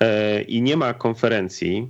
[0.00, 1.88] e, i nie ma konferencji,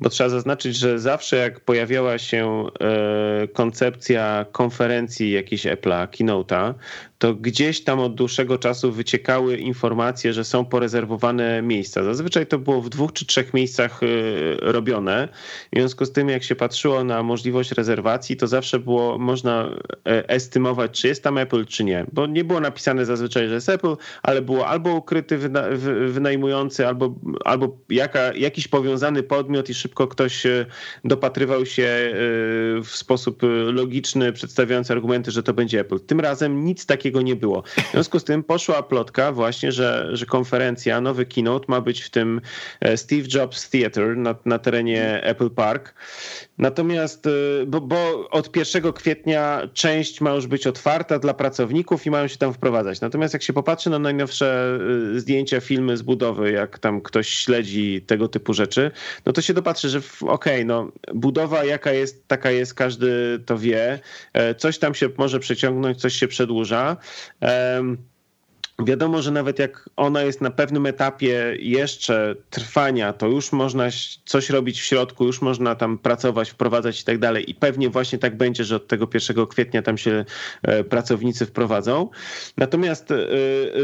[0.00, 6.74] bo trzeba zaznaczyć, że zawsze jak pojawiała się e, koncepcja konferencji jakiejś Apple'a, Keynote'a,
[7.18, 12.04] to gdzieś tam od dłuższego czasu wyciekały informacje, że są porezerwowane miejsca.
[12.04, 14.06] Zazwyczaj to było w dwóch czy trzech miejscach e,
[14.60, 15.28] robione.
[15.72, 19.70] W związku z tym, jak się patrzyło na możliwość rezerwacji, to zawsze było można
[20.06, 22.06] e, estymować, czy jest tam Apple, czy nie.
[22.12, 25.38] Bo nie było napisane zazwyczaj, że jest Apple, ale było albo ukryty
[26.08, 30.66] wynajmujący, albo, albo jaka, jakiś powiązany podmiot i szybko ktoś e,
[31.04, 32.12] dopatrywał się e,
[32.82, 36.00] w sposób logiczny, przedstawiając argumenty, że to będzie Apple.
[36.00, 37.62] Tym razem nic takiego nie było.
[37.62, 42.10] W związku z tym poszła plotka właśnie, że, że konferencja, nowy keynote ma być w
[42.10, 42.40] tym
[42.80, 45.94] e, Steve Jobs Theater na, na terenie Apple Park.
[46.58, 47.28] Natomiast,
[47.66, 52.36] bo, bo od 1 kwietnia część ma już być otwarta dla pracowników i mają się
[52.36, 53.00] tam wprowadzać.
[53.00, 54.78] Natomiast jak się popatrzy na najnowsze
[55.16, 58.90] zdjęcia, filmy z budowy, jak tam ktoś śledzi tego typu rzeczy,
[59.26, 63.58] no to się dopatrzy że okej, okay, no budowa jaka jest, taka jest, każdy to
[63.58, 63.98] wie.
[64.32, 66.96] E, coś tam się może przeciągnąć, coś się przedłuża.
[67.42, 68.07] Um,
[68.84, 73.88] Wiadomo, że nawet jak ona jest na pewnym etapie jeszcze trwania, to już można
[74.24, 77.50] coś robić w środku, już można tam pracować, wprowadzać i tak dalej.
[77.50, 80.24] I pewnie właśnie tak będzie, że od tego 1 kwietnia tam się
[80.62, 82.08] e, pracownicy wprowadzą.
[82.56, 83.16] Natomiast e,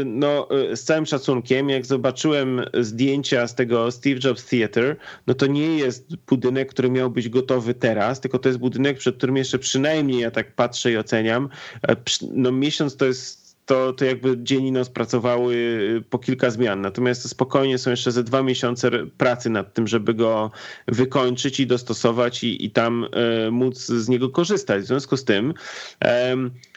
[0.05, 5.77] no, z całym szacunkiem, jak zobaczyłem zdjęcia z tego Steve Jobs Theater, no to nie
[5.77, 10.19] jest budynek, który miał być gotowy teraz, tylko to jest budynek, przed którym jeszcze przynajmniej
[10.19, 11.49] ja tak patrzę i oceniam.
[11.87, 11.95] E,
[12.31, 16.81] no miesiąc to jest to, to jakby dzień i noc pracowały y, po kilka zmian.
[16.81, 20.51] Natomiast spokojnie są jeszcze ze dwa miesiące pracy nad tym, żeby go
[20.87, 24.83] wykończyć i dostosować i, i tam e, móc z niego korzystać.
[24.83, 25.53] W związku z tym,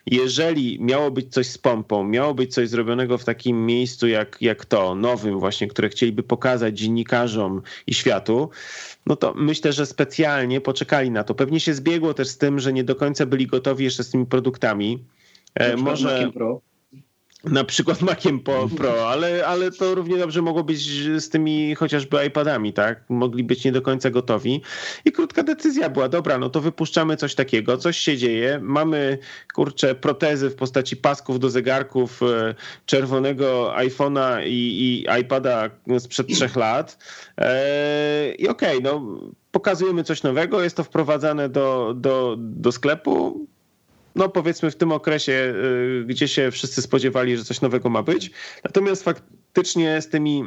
[0.06, 4.64] jeżeli miało być coś z pompą, miało być coś zrobionego w takim miejscu jak, jak
[4.64, 8.50] to, nowym właśnie, które chcieliby pokazać dziennikarzom i światu,
[9.06, 11.34] no to myślę, że specjalnie poczekali na to.
[11.34, 14.26] Pewnie się zbiegło też z tym, że nie do końca byli gotowi jeszcze z tymi
[14.26, 15.04] produktami.
[15.54, 16.30] E, może
[17.50, 18.40] na przykład Maciem
[18.76, 20.80] Pro, ale, ale to równie dobrze mogło być
[21.22, 23.04] z tymi chociażby iPadami, tak?
[23.08, 24.62] Mogli być nie do końca gotowi.
[25.04, 29.18] I krótka decyzja była, dobra, no to wypuszczamy coś takiego, coś się dzieje, mamy,
[29.54, 32.54] kurczę, protezy w postaci pasków do zegarków, e,
[32.86, 36.98] czerwonego iPhone'a i, i iPada sprzed trzech lat.
[37.38, 39.18] E, I okej, okay, no
[39.52, 43.46] pokazujemy coś nowego, jest to wprowadzane do, do, do sklepu,
[44.14, 48.30] no powiedzmy w tym okresie, y, gdzie się wszyscy spodziewali, że coś nowego ma być.
[48.64, 50.44] Natomiast faktycznie z tymi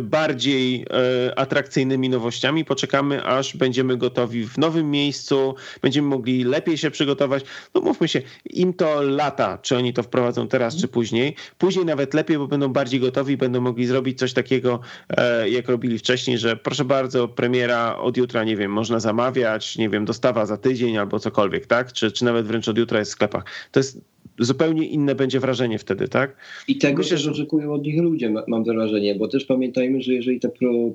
[0.00, 0.84] bardziej
[1.28, 2.64] e, atrakcyjnymi nowościami.
[2.64, 7.44] Poczekamy, aż będziemy gotowi w nowym miejscu, będziemy mogli lepiej się przygotować.
[7.74, 11.36] No mówmy się, im to lata, czy oni to wprowadzą teraz, czy później.
[11.58, 15.98] Później nawet lepiej, bo będą bardziej gotowi, będą mogli zrobić coś takiego, e, jak robili
[15.98, 20.56] wcześniej, że proszę bardzo, premiera od jutra, nie wiem, można zamawiać, nie wiem, dostawa za
[20.56, 21.92] tydzień albo cokolwiek, tak?
[21.92, 23.44] Czy, czy nawet wręcz od jutra jest w sklepach.
[23.72, 24.00] To jest
[24.38, 26.36] zupełnie inne będzie wrażenie wtedy, tak?
[26.68, 30.40] I tego Myślę, też oczekują od nich ludzie, mam wrażenie, bo też pamiętajmy, że jeżeli
[30.40, 30.48] ta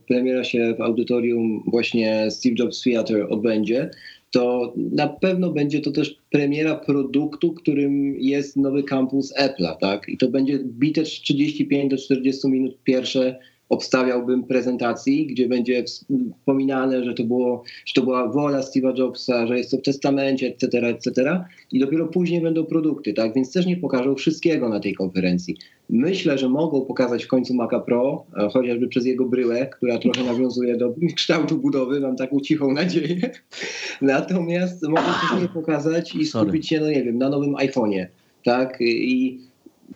[0.08, 3.90] premiera się w audytorium właśnie Steve Jobs Theater odbędzie,
[4.32, 10.10] to na pewno będzie to też premiera produktu, którym jest nowy kampus Apple'a, tak?
[10.10, 13.40] I to będzie bite 35 do 40 minut pierwsze
[13.74, 19.58] obstawiałbym prezentacji, gdzie będzie wspominane, że to, było, że to była wola Steve'a Jobsa, że
[19.58, 21.44] jest to w testamencie, etc., etc.
[21.72, 23.34] I dopiero później będą produkty, tak?
[23.34, 25.58] Więc też nie pokażą wszystkiego na tej konferencji.
[25.90, 30.78] Myślę, że mogą pokazać w końcu Maca Pro, chociażby przez jego bryłę, która trochę nawiązuje
[30.78, 33.32] do kształtu budowy, mam taką cichą nadzieję.
[34.02, 38.06] Natomiast mogą też nie pokazać i skupić się, no nie wiem, na nowym iPhone'ie,
[38.44, 38.78] tak?
[38.82, 39.40] I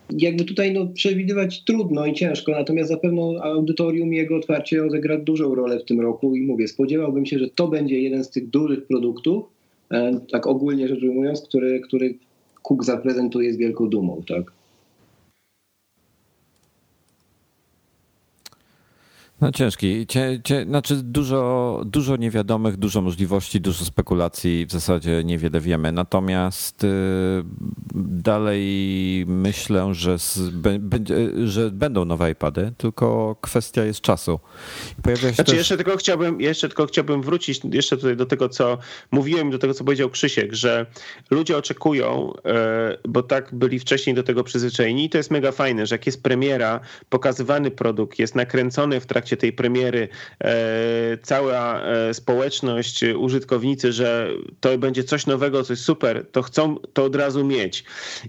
[0.10, 5.56] jakby tutaj no, przewidywać trudno i ciężko, natomiast zapewne audytorium i jego otwarcie odegra dużą
[5.56, 8.88] rolę w tym roku i mówię, spodziewałbym się, że to będzie jeden z tych dużych
[8.88, 9.46] produktów,
[9.92, 12.16] e, tak ogólnie rzecz ujmując, który, który
[12.64, 14.57] Cook zaprezentuje z wielką dumą, tak?
[19.42, 20.08] No ciężki.
[20.08, 24.66] Cie, cie, znaczy dużo, dużo niewiadomych, dużo możliwości, dużo spekulacji.
[24.66, 25.92] W zasadzie niewiele wiemy.
[25.92, 26.88] Natomiast y,
[27.96, 30.40] dalej myślę, że, z,
[31.44, 34.40] że będą nowe iPady, tylko kwestia jest czasu.
[35.04, 35.58] Pojawia znaczy też...
[35.58, 38.78] jeszcze, tylko chciałbym, jeszcze tylko chciałbym wrócić jeszcze tutaj do tego, co
[39.12, 40.86] mówiłem, do tego, co powiedział Krzysiek, że
[41.32, 45.86] ludzie oczekują, e, bo tak byli wcześniej do tego przyzwyczajeni i to jest mega fajne,
[45.86, 46.80] że jak jest premiera,
[47.10, 50.08] pokazywany produkt, jest nakręcony w trakcie trakcie tej premiery
[50.44, 57.04] e, cała e, społeczność, użytkownicy, że to będzie coś nowego, coś super, to chcą to
[57.04, 57.84] od razu mieć.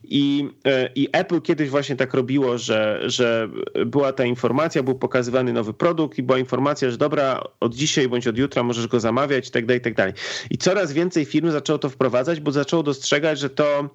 [0.05, 3.49] I, e, i Apple kiedyś właśnie tak robiło, że, że
[3.87, 8.27] była ta informacja, był pokazywany nowy produkt i była informacja, że dobra, od dzisiaj bądź
[8.27, 10.17] od jutra możesz go zamawiać i tak dalej, i tak.
[10.51, 13.91] I coraz więcej firm zaczęło to wprowadzać, bo zaczęło dostrzegać, że to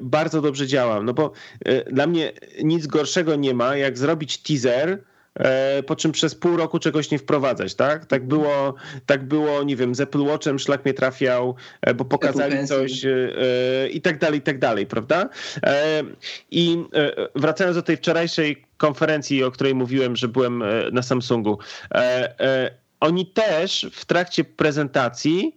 [0.00, 1.02] bardzo dobrze działa.
[1.02, 1.32] No bo
[1.90, 2.32] dla mnie
[2.62, 5.11] nic gorszego nie ma, jak zrobić teaser, E,
[5.86, 8.06] po czym przez pół roku czegoś nie wprowadzać, tak?
[8.06, 8.74] Tak było,
[9.06, 13.88] tak było nie wiem, z Apple Watchem szlak mnie trafiał, e, bo pokazali coś e,
[13.88, 15.28] i tak dalej, i tak dalej, prawda?
[16.50, 16.84] I
[17.34, 21.58] wracając do tej wczorajszej konferencji, o której mówiłem, że byłem na Samsungu,
[23.00, 25.56] oni też w trakcie prezentacji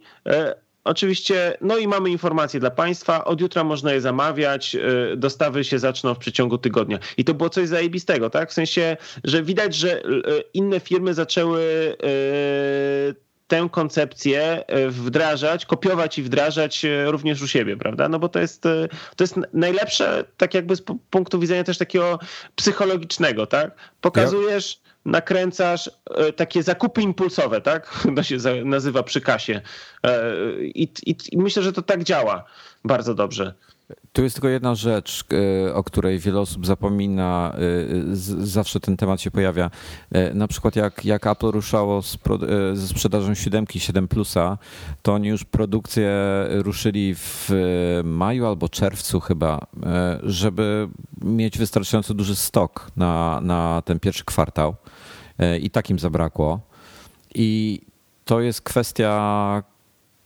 [0.86, 3.24] Oczywiście, no i mamy informacje dla Państwa.
[3.24, 4.74] Od jutra można je zamawiać.
[5.12, 6.98] Y, dostawy się zaczną w przeciągu tygodnia.
[7.16, 8.50] I to było coś zajebistego, tak?
[8.50, 10.04] W sensie, że widać, że y,
[10.54, 13.14] inne firmy zaczęły y,
[13.46, 18.08] tę koncepcję wdrażać, kopiować i wdrażać również u siebie, prawda?
[18.08, 18.62] No bo to jest,
[19.16, 22.18] to jest najlepsze, tak jakby z punktu widzenia też takiego
[22.56, 23.70] psychologicznego, tak?
[24.00, 27.90] Pokazujesz nakręcasz e, takie zakupy impulsowe, tak?
[28.16, 29.60] To się nazywa przy kasie.
[30.02, 32.44] E, I, i, I, myślę, że to tak działa
[32.84, 33.54] bardzo dobrze.
[34.12, 35.24] Tu jest tylko jedna rzecz,
[35.68, 37.56] e, o której wiele osób zapomina,
[38.38, 39.70] zawsze ten temat się pojawia.
[40.34, 42.18] Na przykład jak, jak Apple ruszało z,
[42.72, 44.58] ze sprzedażą 7, 7 Plusa,
[45.02, 46.10] to oni już produkcję
[46.48, 47.50] ruszyli w
[48.04, 49.66] maju albo czerwcu chyba,
[50.22, 50.88] żeby
[51.24, 54.76] mieć wystarczająco duży stok na, na ten pierwszy kwartał.
[55.38, 56.60] E, i takim zabrakło.
[57.34, 57.80] I
[58.24, 59.62] to jest kwestia,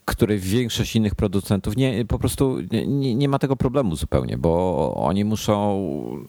[0.05, 5.25] której większość innych producentów nie, po prostu nie, nie, ma tego problemu zupełnie, bo oni
[5.25, 5.87] muszą,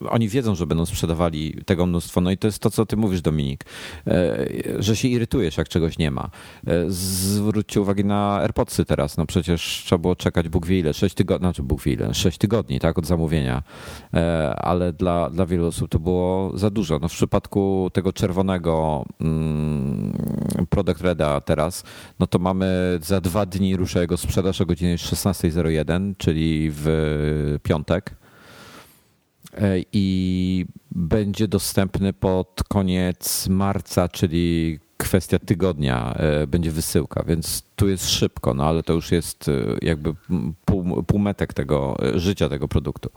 [0.10, 2.22] oni wiedzą, że będą sprzedawali tego mnóstwo.
[2.22, 3.66] No i to jest to, co ty mówisz, Dominik,
[4.08, 4.48] e,
[4.80, 6.30] że się irytujesz, jak czegoś nie ma.
[6.68, 9.18] E, zwróćcie uwagę na AirPodsy teraz.
[9.18, 12.38] No przecież trzeba było czekać Bóg wie ile, 6 tygodni, znaczy Bóg wie ile, 6
[12.38, 13.64] tygodni, tak, od zamówienia.
[14.14, 17.00] E, ale dla, dla wielu osób to było za dużo.
[17.00, 20.14] No w przypadku tego czerwonego mm,
[20.72, 21.84] Product Reda teraz,
[22.20, 28.16] no to mamy za dwa dni rusza jego sprzedaż o godzinie 16.01, czyli w piątek.
[29.58, 37.90] E, I będzie dostępny pod koniec marca, czyli kwestia tygodnia e, będzie wysyłka, więc tu
[37.90, 39.52] jest szybko, no ale to już jest e,
[39.82, 40.14] jakby
[40.66, 43.10] pół, półmetek tego życia tego produktu.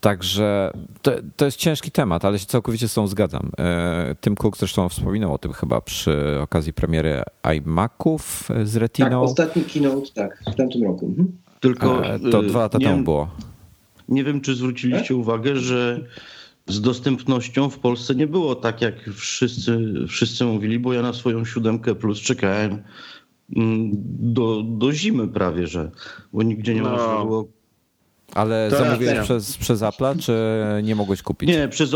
[0.00, 0.70] Także
[1.02, 3.50] to, to, jest ciężki temat, ale się całkowicie z tą zgadzam.
[3.58, 7.22] E, Tym Cook zresztą wspominał o tym chyba przy okazji premiery
[7.56, 9.08] iMaców z Retiną.
[9.08, 11.06] Tak, ostatni keynote, tak, w tamtym roku.
[11.06, 11.32] Mhm.
[11.60, 13.28] Tylko e, to dwa lata temu było.
[14.08, 15.16] Nie wiem, czy zwróciliście tak?
[15.16, 16.00] uwagę, że
[16.66, 21.44] z dostępnością w Polsce nie było tak, jak wszyscy, wszyscy mówili, bo ja na swoją
[21.44, 22.82] siódemkę plus czekałem
[23.56, 23.90] mm,
[24.32, 25.90] do, do zimy prawie, że,
[26.32, 26.90] bo nigdzie nie no.
[26.90, 27.57] można było
[28.38, 30.34] ale to zamówiłeś przez, przez Apple'a, czy
[30.82, 31.48] nie mogłeś kupić?
[31.48, 31.90] Nie, przez,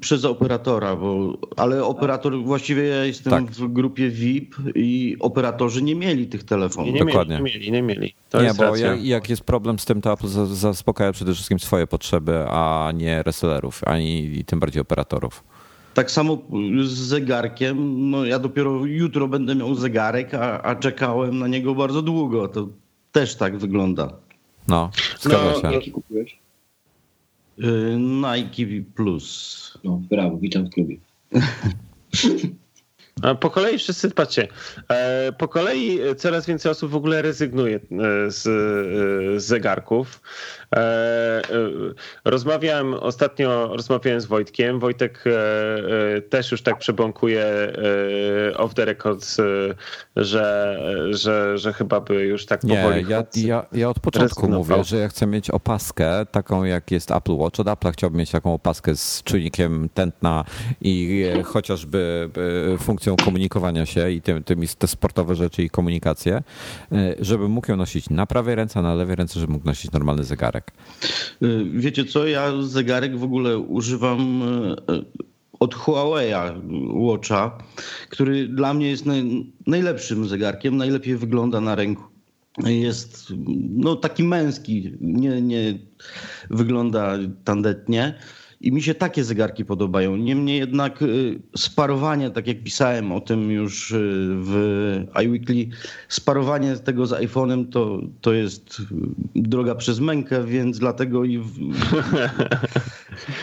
[0.00, 3.54] przez operatora, bo, ale operator, właściwie ja jestem tak.
[3.54, 6.94] w grupie VIP i operatorzy nie mieli tych telefonów.
[6.94, 7.40] Nie, nie Dokładnie.
[7.40, 8.14] Mieli, nie mieli, nie mieli.
[8.30, 11.86] To nie, bo jak, jak, jest problem z tym, to Apple zaspokaja przede wszystkim swoje
[11.86, 15.44] potrzeby, a nie resellerów, ani tym bardziej operatorów.
[15.94, 16.38] Tak samo
[16.84, 22.02] z zegarkiem, no ja dopiero jutro będę miał zegarek, a, a czekałem na niego bardzo
[22.02, 22.48] długo.
[22.48, 22.68] To
[23.12, 24.23] też tak wygląda.
[24.68, 24.90] No,
[25.20, 25.74] zgadza no, się.
[25.74, 26.38] Jaki kupiłeś?
[27.58, 29.78] Y, Nike Plus.
[29.84, 30.96] No, brawo, witam w klubie.
[33.40, 34.48] Po kolei wszyscy, patrzcie,
[34.88, 37.80] e, po kolei coraz więcej osób w ogóle rezygnuje e,
[38.30, 40.20] z, e, z zegarków.
[42.24, 44.80] Rozmawiałem ostatnio, rozmawiałem z Wojtkiem.
[44.80, 45.24] Wojtek
[46.30, 47.72] też już tak przebąkuje
[48.56, 49.36] off the record,
[50.16, 50.78] że,
[51.10, 53.04] że, że chyba by już tak powoli...
[53.04, 57.10] Nie, ja, ja, ja od początku mówię, że ja chcę mieć opaskę taką jak jest
[57.10, 57.60] Apple Watch.
[57.60, 60.44] Od Apple'a chciałbym mieć taką opaskę z czujnikiem tętna
[60.80, 62.30] i chociażby
[62.78, 66.42] funkcją komunikowania się i tym, tymi te sportowe rzeczy i komunikację,
[66.92, 69.92] e, żeby mógł ją nosić na prawej ręce, a na lewej ręce, żeby mógł nosić
[69.92, 70.63] normalny zegarek.
[71.42, 75.02] E, wiecie co, ja zegarek w ogóle używam e,
[75.60, 76.60] od Huawei'a
[76.94, 77.58] Watcha,
[78.08, 82.02] który dla mnie jest naj, najlepszym zegarkiem, najlepiej wygląda na ręku.
[82.64, 83.32] Jest
[83.70, 85.78] no, taki męski, nie, nie
[86.50, 88.18] wygląda tandetnie.
[88.64, 90.16] I mi się takie zegarki podobają.
[90.16, 93.96] Niemniej jednak y, sparowanie, tak jak pisałem o tym już y,
[94.40, 95.66] w iWeekly,
[96.08, 98.82] sparowanie tego z iPhone'em to, to jest
[99.34, 101.38] droga przez mękę, więc dlatego i...
[101.38, 101.58] W...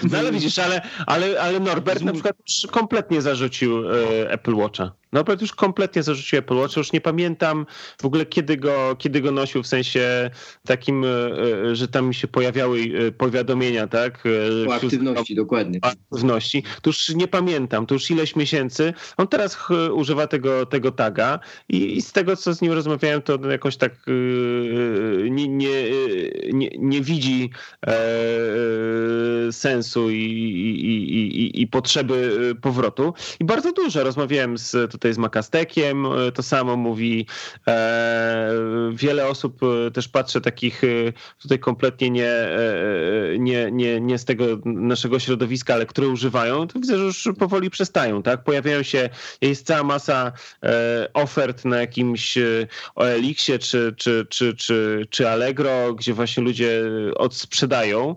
[0.12, 5.01] no ale widzisz, ale, ale, ale Norbert na przykład już kompletnie zarzucił y, Apple Watcha.
[5.14, 6.80] Norbert już kompletnie zarzucił Apple Watcha.
[6.80, 7.66] Już nie pamiętam
[8.02, 10.30] w ogóle kiedy go, kiedy go nosił, w sensie
[10.66, 11.06] takim,
[11.74, 12.80] że tam mi się pojawiały
[13.18, 14.24] powiadomienia, tak?
[14.68, 15.80] O aktywności, dokładnie.
[15.82, 16.64] O aktywności.
[16.82, 18.94] To już nie pamiętam, to już ileś miesięcy.
[19.18, 19.58] On teraz
[19.94, 21.40] używa tego, tego taga
[21.70, 23.92] i, i z tego, co z nim rozmawiałem, to jakoś tak
[25.30, 25.72] nie, nie,
[26.54, 27.50] nie, nie widzi
[29.52, 32.32] sensu i, i, i, i potrzeby
[32.62, 33.14] powrotu.
[33.40, 37.28] I bardzo dużo rozmawiałem z tutaj z Makastekiem, to samo mówi.
[38.92, 39.60] Wiele osób
[39.94, 40.82] też patrzę takich
[41.42, 42.34] tutaj kompletnie nie,
[43.40, 47.70] nie, nie, nie z tego naszego środowiska, ale które używają, to widzę, że już powoli
[47.70, 48.44] przestają, tak?
[48.44, 49.10] Pojawiają się,
[49.42, 50.32] jest cała masa
[51.14, 52.38] ofert na jakimś
[52.96, 56.84] OLX-ie czy, czy, czy, czy, czy Allegro, gdzie właśnie ludzie
[57.16, 58.16] odsprzedają.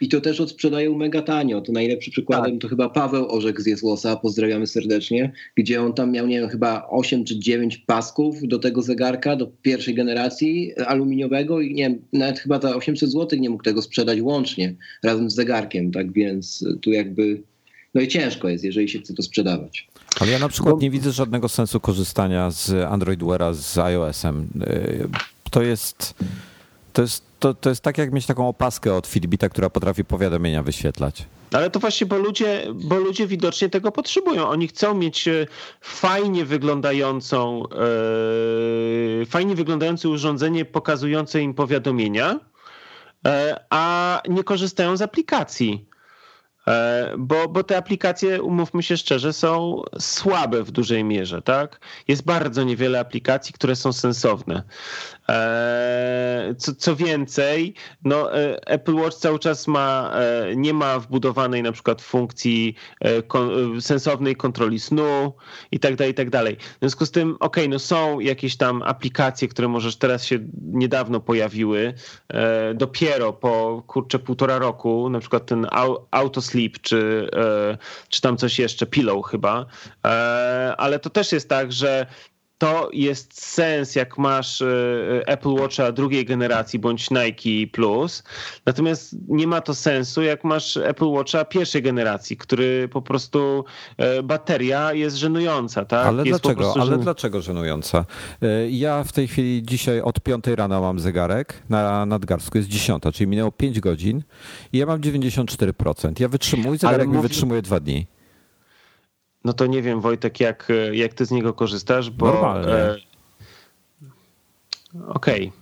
[0.00, 1.60] I to też odsprzedają mega tanio.
[1.60, 2.60] To najlepszy przykładem tak.
[2.60, 6.86] to chyba Paweł Orzek z Jesłosa, pozdrawiamy serdecznie, gdzie on tam miał, nie wiem, chyba
[6.90, 12.38] 8 czy 9 pasków do tego zegarka, do pierwszej generacji aluminiowego i nie wiem, nawet
[12.38, 16.90] chyba za 800 zł nie mógł tego sprzedać łącznie razem z zegarkiem, tak więc tu
[16.90, 17.42] jakby,
[17.94, 19.88] no i ciężko jest, jeżeli się chce to sprzedawać.
[20.20, 20.80] Ale ja na przykład Bo...
[20.80, 24.48] nie widzę żadnego sensu korzystania z Android Weara z iOS-em.
[25.50, 26.14] To jest,
[26.92, 30.62] to jest to, to jest tak jak mieć taką opaskę od Fitbita, która potrafi powiadomienia
[30.62, 31.24] wyświetlać.
[31.52, 34.48] Ale to właśnie, bo ludzie, bo ludzie widocznie tego potrzebują.
[34.48, 35.46] Oni chcą mieć e,
[35.80, 37.64] fajnie wyglądającą,
[39.22, 42.40] e, fajnie wyglądające urządzenie pokazujące im powiadomienia,
[43.26, 45.90] e, a nie korzystają z aplikacji.
[47.18, 51.80] Bo, bo te aplikacje, umówmy się szczerze, są słabe w dużej mierze, tak?
[52.08, 54.62] Jest bardzo niewiele aplikacji, które są sensowne.
[55.30, 57.74] E, co, co więcej,
[58.04, 60.14] no, e, Apple Watch cały czas ma,
[60.56, 62.74] nie ma wbudowanej na przykład funkcji
[63.80, 65.32] sensownej kontroli snu
[65.72, 66.56] i tak dalej, i tak dalej.
[66.56, 71.20] W związku z tym, okay, no są jakieś tam aplikacje, które możesz teraz się niedawno
[71.20, 71.94] pojawiły,
[72.74, 75.66] dopiero po kurczę półtora roku, na przykład ten
[76.10, 77.78] Autosleep Sleep, czy, e,
[78.08, 79.66] czy tam coś jeszcze, Pillow chyba,
[80.04, 82.06] e, ale to też jest tak, że
[82.60, 84.66] to jest sens, jak masz e,
[85.26, 88.22] Apple Watcha drugiej generacji bądź Nike Plus.
[88.66, 93.64] Natomiast nie ma to sensu, jak masz Apple Watcha pierwszej generacji, który po prostu
[93.96, 95.84] e, bateria jest żenująca.
[95.84, 96.06] Tak?
[96.06, 96.74] Ale jest dlaczego?
[96.80, 98.04] Ale dlaczego żenująca?
[98.42, 103.02] E, ja w tej chwili dzisiaj od 5 rana mam zegarek na nadgarstku, jest 10,
[103.12, 104.22] czyli minęło 5 godzin
[104.72, 106.20] i ja mam 94%.
[106.20, 108.19] Ja wytrzymuję, zegarek mi wytrzymuje 2 dni.
[109.44, 112.26] No to nie wiem, Wojtek, jak, jak ty z niego korzystasz, bo.
[112.26, 112.72] Normalnie.
[112.72, 112.96] E,
[115.08, 115.46] Okej.
[115.46, 115.60] Okay.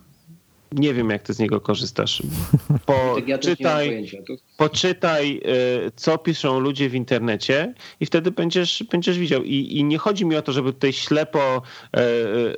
[0.71, 2.23] Nie wiem, jak ty z niego korzystasz.
[2.85, 4.11] Poczytaj,
[4.57, 9.43] poczytaj, e, co piszą ludzie w internecie i wtedy będziesz, będziesz widział.
[9.43, 11.61] I, I nie chodzi mi o to, żeby tutaj ślepo
[11.91, 12.01] e,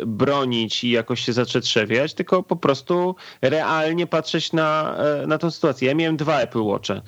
[0.06, 4.98] bronić i jakoś się zatrzetrzewiać, tylko po prostu realnie patrzeć na,
[5.28, 5.88] na tę sytuację.
[5.88, 7.02] Ja miałem dwa Apple Watche,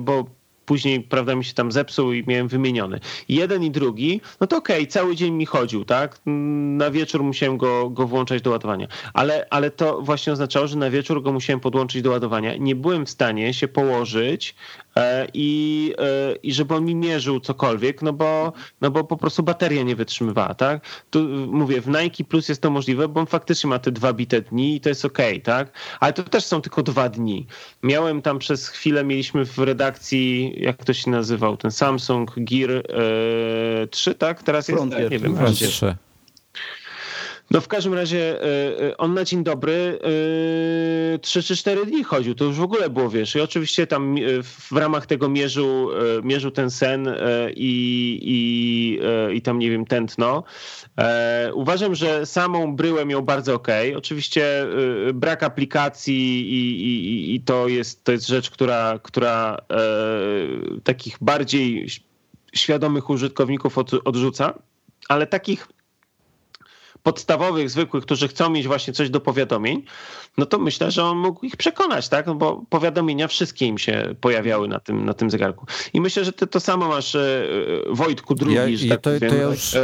[0.00, 3.00] bo później, prawda, mi się tam zepsuł i miałem wymieniony.
[3.28, 6.20] jeden i drugi, no to okej, okay, cały dzień mi chodził, tak?
[6.76, 8.86] Na wieczór musiałem go, go włączać do ładowania.
[9.14, 12.56] Ale, ale to właśnie oznaczało, że na wieczór go musiałem podłączyć do ładowania.
[12.56, 14.54] Nie byłem w stanie się położyć
[15.34, 19.82] i, e, i żeby on mi mierzył cokolwiek, no bo, no bo po prostu bateria
[19.82, 21.04] nie wytrzymywała, tak?
[21.10, 24.40] Tu mówię, w Nike Plus jest to możliwe, bo on faktycznie ma te dwa bite
[24.40, 25.72] dni i to jest okej, okay, tak?
[26.00, 27.46] Ale to też są tylko dwa dni.
[27.82, 32.82] Miałem tam przez chwilę, mieliśmy w redakcji jak to się nazywał, ten Samsung Gear e,
[33.86, 34.42] 3, tak?
[34.42, 35.96] Teraz jest, Frontier, nie wiem, Frontier 3.
[37.52, 39.98] No w każdym razie e, on na dzień dobry
[41.22, 44.16] 3 e, czy 4 dni chodził, to już w ogóle było, wiesz, i oczywiście tam
[44.16, 45.88] e, w ramach tego mierzył,
[46.22, 47.08] mierzył ten sen
[47.56, 50.44] i, i, i tam, nie wiem, tętno.
[51.54, 53.68] Uważam, że samą bryłę miał bardzo ok.
[53.96, 54.66] Oczywiście
[55.14, 59.56] brak aplikacji i, i, i to, jest, to jest rzecz, która, która
[60.84, 61.86] takich bardziej
[62.54, 64.58] świadomych użytkowników od, odrzuca,
[65.08, 65.68] ale takich
[67.02, 69.84] podstawowych, zwykłych, którzy chcą mieć właśnie coś do powiadomień,
[70.38, 72.26] no to myślę, że on mógł ich przekonać, tak?
[72.26, 75.66] No bo powiadomienia wszystkie im się pojawiały na tym, na tym zegarku.
[75.92, 77.46] I myślę, że ty to samo masz, e,
[77.90, 79.74] Wojtku, drugi, ja, że tak to, powiem, to ja już...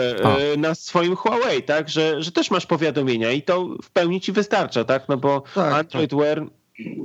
[0.56, 1.88] na swoim Huawei, tak?
[1.88, 5.08] Że, że też masz powiadomienia i to w pełni ci wystarcza, tak?
[5.08, 6.18] No bo tak, Android tak.
[6.18, 6.46] Wear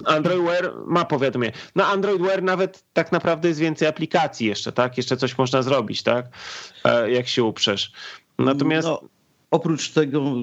[0.06, 1.54] Android Wear ma powiadomienie.
[1.76, 4.98] Na Android Wear nawet tak naprawdę jest więcej aplikacji jeszcze, tak?
[4.98, 6.26] Jeszcze coś można zrobić, tak?
[6.84, 7.92] E, jak się uprzesz.
[8.40, 8.88] Natomiast...
[8.88, 9.02] No,
[9.54, 10.36] oprócz tego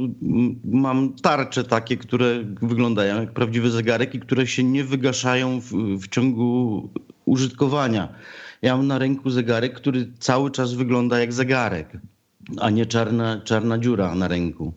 [0.64, 6.08] mam tarcze takie, które wyglądają jak prawdziwy zegarek i które się nie wygaszają w, w
[6.08, 6.88] ciągu
[7.24, 8.08] użytkowania.
[8.62, 11.98] Ja mam na ręku zegarek, który cały czas wygląda jak zegarek,
[12.60, 14.72] a nie czarna, czarna dziura na ręku.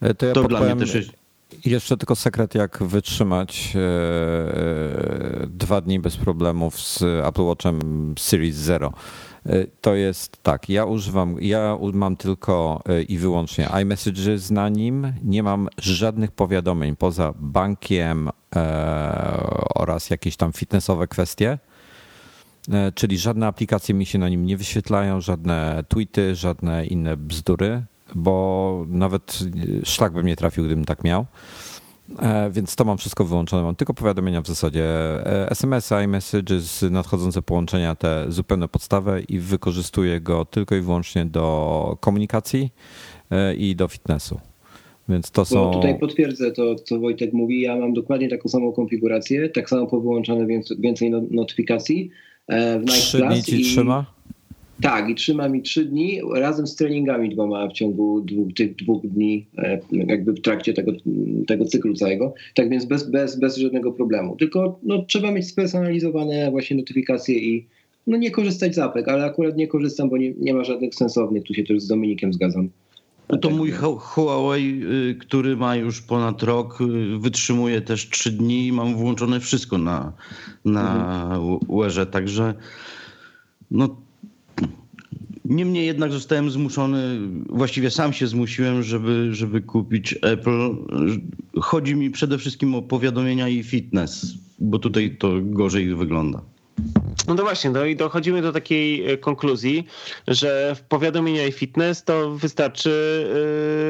[0.00, 1.10] E, to, ja to dla mnie też jest
[1.64, 8.56] jeszcze tylko sekret, jak wytrzymać e, e, dwa dni bez problemów z Apple Watchem Series
[8.56, 8.92] Zero.
[9.46, 15.42] E, to jest tak, ja używam, ja mam tylko i wyłącznie iMessages na nim, nie
[15.42, 18.30] mam żadnych powiadomień poza bankiem
[19.74, 21.58] oraz jakieś tam fitnessowe kwestie,
[22.94, 27.82] czyli żadne aplikacje mi się na nim nie wyświetlają, żadne tweety, żadne inne bzdury
[28.14, 29.38] bo nawet
[29.84, 31.26] szlak bym nie trafił, gdybym tak miał.
[32.18, 33.62] E, więc to mam wszystko wyłączone.
[33.62, 34.84] Mam tylko powiadomienia w zasadzie
[35.50, 42.70] SMS, iMessages, nadchodzące połączenia, te zupełne podstawę i wykorzystuję go tylko i wyłącznie do komunikacji
[43.30, 44.40] e, i do fitnessu.
[45.08, 45.64] Więc to są.
[45.64, 47.60] Bo tutaj potwierdzę to, co Wojtek mówi.
[47.60, 50.46] Ja mam dokładnie taką samą konfigurację, tak samo powyłączane
[50.78, 52.10] więcej notyfikacji
[52.48, 53.64] e, w Trzy dni ci i...
[53.64, 54.06] trzyma?
[54.80, 59.06] Tak, i trzyma mi trzy dni razem z treningami dwoma w ciągu dwóch, tych dwóch
[59.06, 60.92] dni, e, jakby w trakcie tego,
[61.46, 62.34] tego cyklu całego.
[62.54, 64.36] Tak więc bez, bez, bez żadnego problemu.
[64.36, 67.66] Tylko no, trzeba mieć spersonalizowane właśnie notyfikacje i
[68.06, 71.44] no, nie korzystać z apek, ale akurat nie korzystam, bo nie, nie ma żadnych sensownych.
[71.44, 72.68] Tu się też z Dominikiem zgadzam.
[73.30, 78.66] No to mój Huawei, y, który ma już ponad rok, y, wytrzymuje też trzy dni
[78.66, 80.12] i mam włączone wszystko na,
[80.64, 80.94] na
[81.34, 81.58] mhm.
[81.68, 82.54] Wearze, także
[83.70, 84.05] no
[85.48, 87.18] Niemniej jednak zostałem zmuszony,
[87.48, 90.70] właściwie sam się zmusiłem, żeby, żeby kupić Apple.
[91.60, 96.42] Chodzi mi przede wszystkim o powiadomienia i fitness, bo tutaj to gorzej wygląda.
[97.28, 99.86] No to właśnie, no i dochodzimy do takiej e, konkluzji,
[100.28, 103.26] że w powiadomienia i fitness to wystarczy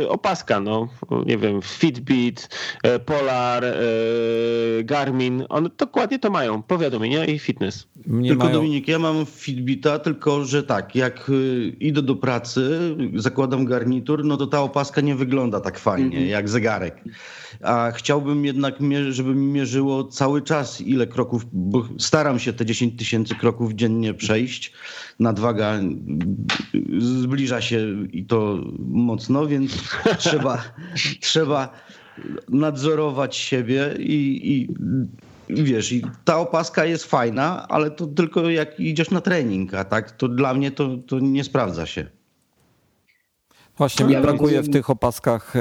[0.01, 0.89] yy, opaska, no
[1.27, 2.49] nie wiem, Fitbit,
[2.83, 7.89] e, Polar, yy, Garmin, one dokładnie to mają, powiadomienia i fitness.
[8.07, 8.57] Mnie tylko mają...
[8.57, 11.31] Dominik, ja mam Fitbita, tylko że tak, jak
[11.81, 16.31] idę do pracy, zakładam garnitur, no to ta opaska nie wygląda tak fajnie, mm -hmm.
[16.31, 17.03] jak zegarek
[17.63, 18.75] a chciałbym jednak,
[19.11, 24.15] żeby mi mierzyło cały czas ile kroków, bo staram się te 10 tysięcy kroków dziennie
[24.15, 24.73] przejść.
[25.21, 25.81] Nadwaga
[26.99, 29.73] zbliża się i to mocno, więc
[30.19, 30.63] trzeba,
[31.21, 31.73] trzeba
[32.49, 34.69] nadzorować siebie i, i
[35.49, 40.11] wiesz, i ta opaska jest fajna, ale to tylko jak idziesz na trening, a tak
[40.11, 42.16] to dla mnie to, to nie sprawdza się.
[43.79, 45.61] Właśnie mi brakuje w tych opaskach e,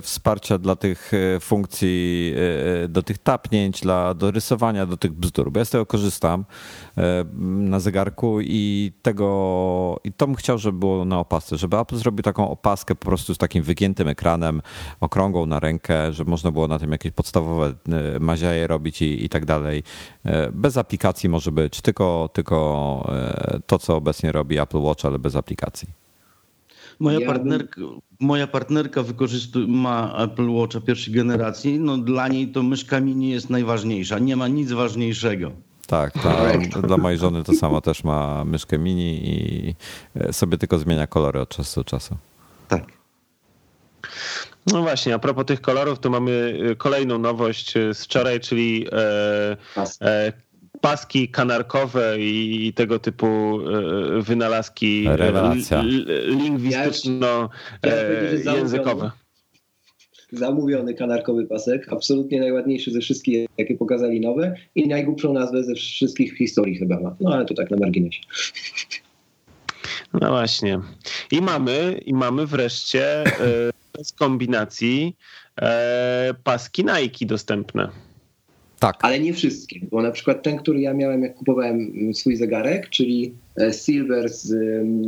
[0.00, 2.34] wsparcia dla tych e, funkcji,
[2.84, 6.44] e, do tych tapnięć, dla, do rysowania, do tych bzdur, bo ja z tego korzystam
[7.36, 12.22] na zegarku i tego, i to bym chciał, żeby było na opasce, żeby Apple zrobił
[12.22, 14.62] taką opaskę po prostu z takim wygiętym ekranem,
[15.00, 17.74] okrągłą na rękę, żeby można było na tym jakieś podstawowe
[18.20, 19.82] maziaje robić i, i tak dalej.
[20.52, 23.10] Bez aplikacji może być, tylko, tylko
[23.66, 26.05] to, co obecnie robi Apple Watch, ale bez aplikacji.
[26.98, 28.00] Moja, ja partnerka, bym...
[28.20, 31.80] moja partnerka wykorzystuje, ma Apple Watcha pierwszej generacji.
[31.80, 34.18] No, dla niej to myszka mini jest najważniejsza.
[34.18, 35.52] Nie ma nic ważniejszego.
[35.86, 39.74] Tak, ta, dla mojej żony to samo też ma myszkę mini i
[40.32, 42.16] sobie tylko zmienia kolory od czasu do czasu.
[42.68, 42.84] Tak.
[44.72, 49.56] No właśnie, a propos tych kolorów, to mamy kolejną nowość z wczoraj, czyli e,
[50.00, 50.32] e,
[50.80, 53.60] paski kanarkowe i tego typu e,
[54.22, 55.16] wynalazki e,
[56.26, 59.10] lingwistyczno-językowe.
[60.32, 66.34] Zamówiony kanarkowy pasek, absolutnie najładniejszy ze wszystkich, jakie pokazali nowe i najgłupszą nazwę ze wszystkich
[66.34, 67.16] w historii chyba ma.
[67.20, 68.22] No ale to tak na marginesie.
[70.12, 70.80] No właśnie.
[71.30, 73.24] I mamy, i mamy wreszcie
[73.92, 75.16] bez kombinacji
[76.44, 77.88] paski Nike dostępne.
[78.78, 78.96] Tak.
[79.02, 83.34] Ale nie wszystkie, bo na przykład ten, który ja miałem, jak kupowałem swój zegarek, czyli
[83.60, 84.54] e, Silver z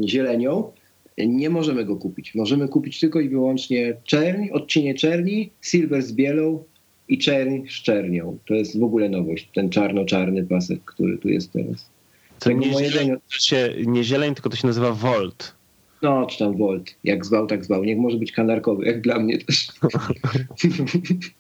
[0.09, 0.73] zielenią,
[1.19, 2.35] nie możemy go kupić.
[2.35, 6.65] Możemy kupić tylko i wyłącznie czerń, odcienie czerni, Silver z bielą
[7.09, 8.39] i czerń z czernią.
[8.47, 11.91] To jest w ogóle nowość, ten czarno-czarny pasek, który tu jest teraz.
[12.39, 15.55] To nie, zieleń, to się, nie zieleń, tylko to się nazywa Volt.
[16.03, 16.95] No, czy tam Volt.
[17.05, 17.85] Jak zwał, tak zwał.
[17.85, 19.69] Niech może być kanarkowy, jak dla mnie też.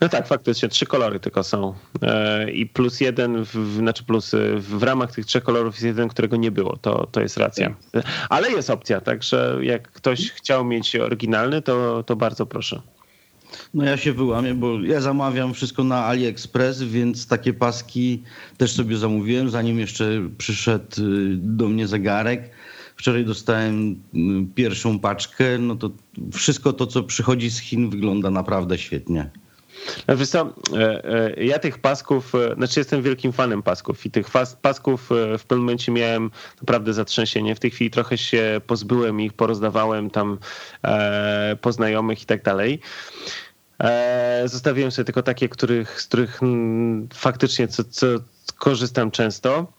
[0.00, 1.74] No tak, faktycznie trzy kolory tylko są.
[2.02, 6.36] E, I plus jeden, w, znaczy plus w ramach tych trzech kolorów jest jeden, którego
[6.36, 6.76] nie było.
[6.76, 7.74] To, to jest racja.
[8.28, 12.82] Ale jest opcja, także jak ktoś chciał mieć oryginalny, to, to bardzo proszę.
[13.74, 18.22] No ja się wyłamię, bo ja zamawiam wszystko na AliExpress, więc takie paski
[18.56, 22.50] też sobie zamówiłem, zanim jeszcze przyszedł y, do mnie zegarek.
[22.96, 23.96] Wczoraj dostałem y,
[24.54, 25.90] pierwszą paczkę, no to
[26.32, 29.30] wszystko to, co przychodzi z Chin wygląda naprawdę świetnie.
[30.08, 31.04] No wiesz co, e,
[31.36, 34.26] e, ja tych pasków, e, znaczy jestem wielkim fanem pasków i tych
[34.62, 37.54] pasków w pewnym momencie miałem naprawdę zatrzęsienie.
[37.54, 40.38] W tej chwili trochę się pozbyłem ich, porozdawałem tam
[41.60, 42.80] po znajomych i tak dalej.
[44.44, 48.06] Zostawiłem sobie tylko takie, których, z których mm, faktycznie co, co
[48.58, 49.72] korzystam często.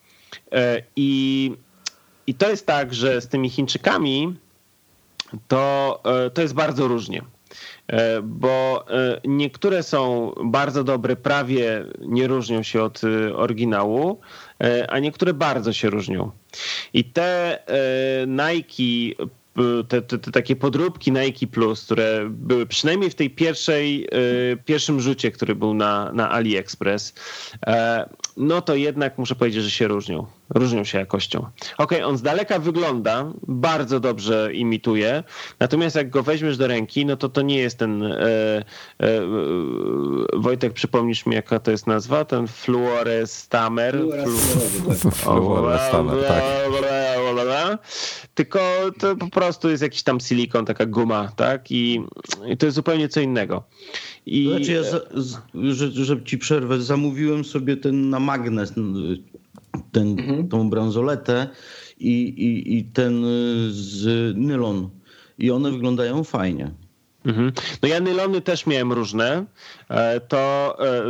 [0.95, 1.51] I,
[2.27, 4.35] I to jest tak, że z tymi Chińczykami
[5.47, 7.21] to, to jest bardzo różnie.
[7.87, 14.19] E, bo e, niektóre są bardzo dobre, prawie nie różnią się od e, oryginału,
[14.87, 16.31] a niektóre bardzo się różnią.
[16.93, 17.59] I te
[18.27, 19.23] Nike
[19.87, 24.09] te, te, te, takie podróbki Nike Plus, które były przynajmniej w tej pierwszej,
[24.65, 27.13] pierwszym rzucie, który był na, na AliExpress,
[28.37, 30.25] no to jednak muszę powiedzieć, że się różnią.
[30.49, 31.45] Różnią się jakością.
[31.77, 35.23] Ok, on z daleka wygląda, bardzo dobrze imituje,
[35.59, 38.03] natomiast jak go weźmiesz do ręki, no to to nie jest ten.
[38.03, 38.17] E,
[38.99, 39.21] e,
[40.33, 42.25] Wojtek, przypomnisz mi, jaka to jest nazwa?
[42.25, 43.97] Ten fluorestamer.
[45.11, 46.43] Fluorestamer, tak.
[48.35, 48.59] Tylko
[48.99, 51.71] to po prostu jest jakiś tam silikon, taka guma, tak?
[51.71, 52.01] I,
[52.47, 53.63] i to jest zupełnie co innego.
[54.25, 54.49] I...
[54.49, 54.99] Znaczy ja, za,
[55.53, 58.73] że, że ci przerwę, zamówiłem sobie ten na magnes,
[59.91, 60.47] ten, mhm.
[60.47, 61.47] tą bransoletę
[61.99, 63.23] i, i, i ten
[63.69, 64.89] z nylon.
[65.37, 66.71] I one wyglądają fajnie.
[67.25, 67.51] Mhm.
[67.81, 69.45] No ja nylony też miałem różne.
[69.89, 71.03] E, to e,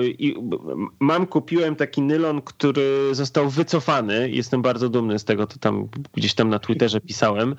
[1.00, 4.30] mam, kupiłem taki nylon, który został wycofany.
[4.30, 7.56] Jestem bardzo dumny z tego, to tam gdzieś tam na Twitterze pisałem,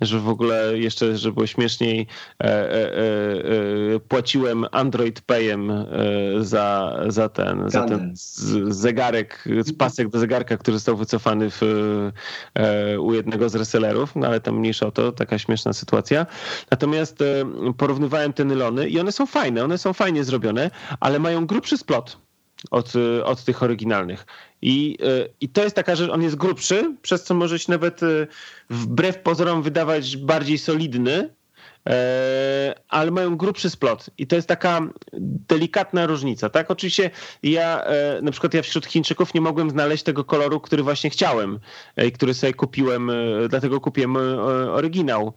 [0.00, 2.06] że w ogóle jeszcze, żeby było śmieszniej,
[2.42, 5.72] e, płaciłem Android Payem
[6.40, 8.12] za, za ten, za ten
[8.68, 9.44] zegarek,
[9.78, 11.62] pasek do zegarka, który został wycofany w,
[13.00, 16.26] u jednego z resellerów, no ale tam mniejsza o to, taka śmieszna sytuacja.
[16.70, 17.24] Natomiast
[17.76, 20.57] porównywałem te nylony i one są fajne, one są fajnie zrobione
[21.00, 22.18] ale mają grubszy splot
[22.70, 22.92] od,
[23.24, 24.26] od tych oryginalnych.
[24.62, 24.98] I,
[25.40, 28.26] I to jest taka rzecz, on jest grubszy, przez co może się nawet y,
[28.70, 31.30] wbrew pozorom wydawać bardziej solidny,
[31.88, 34.80] e, ale mają grubszy splot i to jest taka
[35.48, 36.70] delikatna różnica, tak?
[36.70, 37.10] Oczywiście
[37.42, 41.60] ja, e, na przykład ja wśród Chińczyków nie mogłem znaleźć tego koloru, który właśnie chciałem
[41.96, 43.10] e, i który sobie kupiłem,
[43.48, 44.16] dlatego kupiłem
[44.72, 45.32] oryginał.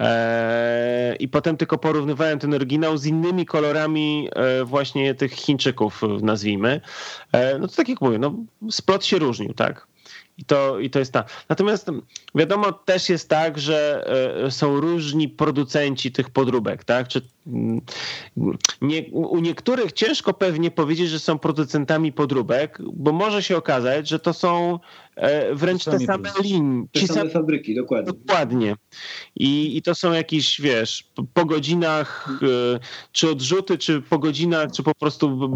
[0.00, 6.80] E, I potem tylko porównywałem ten oryginał z innymi kolorami e, właśnie tych Chińczyków, nazwijmy.
[7.32, 8.34] E, no to tak jak mówię, no
[8.70, 9.86] splot się różnił, tak?
[10.38, 11.24] I to, I to jest ta.
[11.48, 11.90] Natomiast
[12.34, 14.06] wiadomo, też jest tak, że
[14.50, 17.08] są różni producenci tych podróbek, tak?
[17.08, 17.80] Czy mm,
[18.82, 24.18] nie, u niektórych ciężko pewnie powiedzieć, że są producentami podróbek, bo może się okazać, że
[24.18, 25.05] to są E,
[25.52, 26.86] wręcz te same linie.
[26.92, 28.12] Te same fabryki, dokładnie.
[28.12, 28.76] Dokładnie.
[29.36, 32.78] I, I to są jakieś, wiesz, po godzinach, e,
[33.12, 35.50] czy odrzuty, czy po godzinach, czy po prostu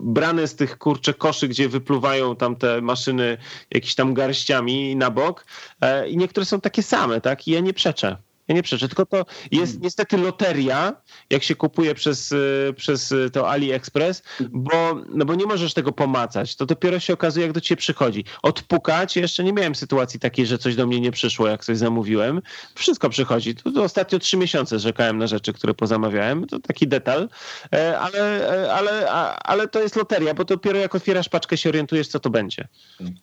[0.00, 3.36] brane z tych kurcze koszy, gdzie wypluwają tam te maszyny
[3.70, 5.46] jakieś tam garściami na bok.
[5.80, 7.48] E, I niektóre są takie same, tak?
[7.48, 8.16] I ja nie przeczę.
[8.52, 9.82] Ja nie przeczę, tylko to jest hmm.
[9.82, 14.72] niestety loteria, jak się kupuje przez, y, przez y, to AliExpress, bo,
[15.14, 16.56] no bo nie możesz tego pomacać.
[16.56, 18.24] To dopiero się okazuje, jak do ciebie przychodzi.
[18.42, 22.42] Odpukać, jeszcze nie miałem sytuacji takiej, że coś do mnie nie przyszło, jak coś zamówiłem.
[22.74, 23.54] Wszystko przychodzi.
[23.54, 26.46] To ostatnio trzy miesiące czekałem na rzeczy, które pozamawiałem.
[26.46, 27.28] To taki detal,
[27.72, 29.10] e, ale, e, ale,
[29.44, 32.68] ale to jest loteria, bo dopiero jak otwierasz paczkę się orientujesz, co to będzie.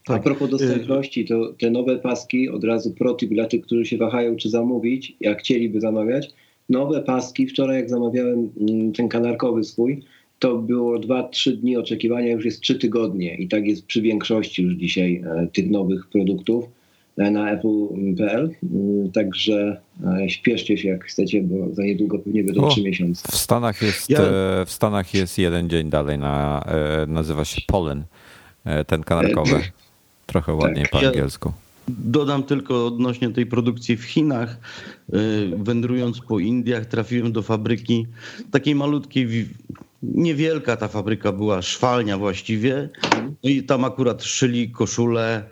[0.05, 0.17] Tak.
[0.17, 4.35] A propos dostępności, to te nowe paski, od razu protip dla tych, którzy się wahają,
[4.35, 6.33] czy zamówić, jak chcieliby zamawiać.
[6.69, 10.03] Nowe paski, wczoraj jak zamawiałem mm, ten kanarkowy swój,
[10.39, 14.73] to było 2-3 dni oczekiwania, już jest 3 tygodnie i tak jest przy większości już
[14.73, 16.65] dzisiaj e, tych nowych produktów
[17.17, 19.81] e, na apple.pl, mm, także
[20.23, 23.31] e, śpieszcie się jak chcecie, bo za niedługo pewnie będą o, 3 miesiące.
[23.31, 24.19] W Stanach jest, ja...
[24.65, 26.63] w Stanach jest jeden dzień dalej, na,
[27.07, 28.03] nazywa się Pollen,
[28.87, 29.61] ten kanarkowy.
[30.25, 30.91] Trochę ładniej tak.
[30.91, 31.51] po angielsku.
[31.97, 34.57] Dodam tylko odnośnie tej produkcji w Chinach.
[35.13, 38.07] Y, wędrując po Indiach, trafiłem do fabryki
[38.51, 39.47] takiej malutkiej,
[40.03, 42.89] niewielka ta fabryka była, szwalnia właściwie.
[43.43, 45.43] No I tam akurat szyli koszule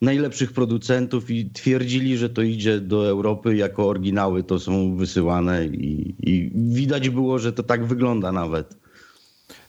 [0.00, 6.14] najlepszych producentów i twierdzili, że to idzie do Europy jako oryginały, to są wysyłane i,
[6.18, 8.79] i widać było, że to tak wygląda nawet.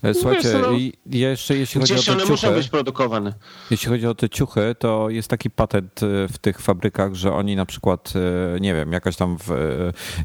[0.04, 0.68] E, słuchajcie, no,
[1.06, 3.34] jeszcze jeśli chodzi o te one ciuchy, muszą być produkowane.
[3.72, 7.56] Jeśli chodzi o te ciuchy, to jest taki patent e, w tych fabrykach, że oni
[7.56, 8.14] na przykład,
[8.56, 9.38] e, nie wiem, jakaś tam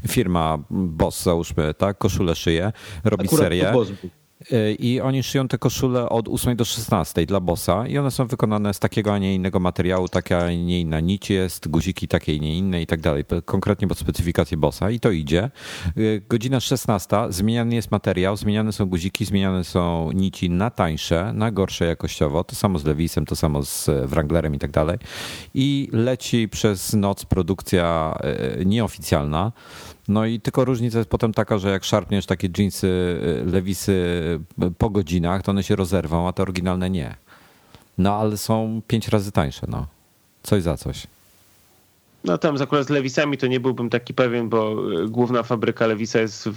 [0.07, 2.71] firma Boss załóżmy, tak, koszulę szyje,
[3.03, 3.73] robi Akurat serię.
[4.51, 8.27] Y, I oni szyją te koszule od 8 do 16 dla bossa i one są
[8.27, 12.39] wykonane z takiego, a nie innego materiału, taka, a nie inna nić jest, guziki takie,
[12.39, 14.89] nie inne i tak dalej, konkretnie pod specyfikację bossa.
[14.91, 15.49] I to idzie.
[15.97, 21.51] Y, godzina 16, zmieniany jest materiał, zmieniane są guziki, zmieniane są nici na tańsze, na
[21.51, 24.97] gorsze jakościowo, to samo z Lewisem, to samo z Wranglerem i tak dalej.
[25.53, 28.17] I leci przez noc produkcja
[28.61, 29.51] y, nieoficjalna,
[30.07, 33.91] no i tylko różnica jest potem taka, że jak szarpniesz takie jeansy, y, lewisy
[34.63, 37.15] y, po godzinach, to one się rozerwą, a te oryginalne nie.
[37.97, 39.87] No ale są pięć razy tańsze, no.
[40.43, 41.07] Coś za coś.
[42.23, 46.19] No tam akurat z Lewisami to nie byłbym taki pewien, bo y, główna fabryka Lewisa
[46.19, 46.49] jest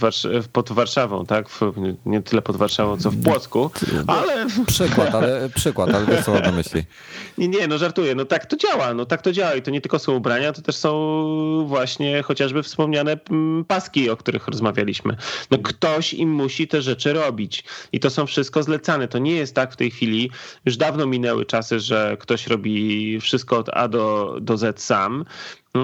[0.52, 1.46] pod Warszawą, tak?
[2.06, 3.70] nie tyle pod Warszawą, co w Płocku,
[4.06, 4.46] ale...
[4.66, 6.82] Przykład, ale przykład, ale wiesz co mam na myśli.
[7.38, 9.80] Nie, nie, no żartuję, no tak to działa, no tak to działa i to nie
[9.80, 15.16] tylko są ubrania, to też są właśnie chociażby wspomniane mm, paski, o których rozmawialiśmy.
[15.50, 19.08] No ktoś im musi te rzeczy robić i to są wszystko zlecane.
[19.08, 20.30] To nie jest tak w tej chwili,
[20.64, 25.24] już dawno minęły czasy, że ktoś robi wszystko od A do, do Z sam.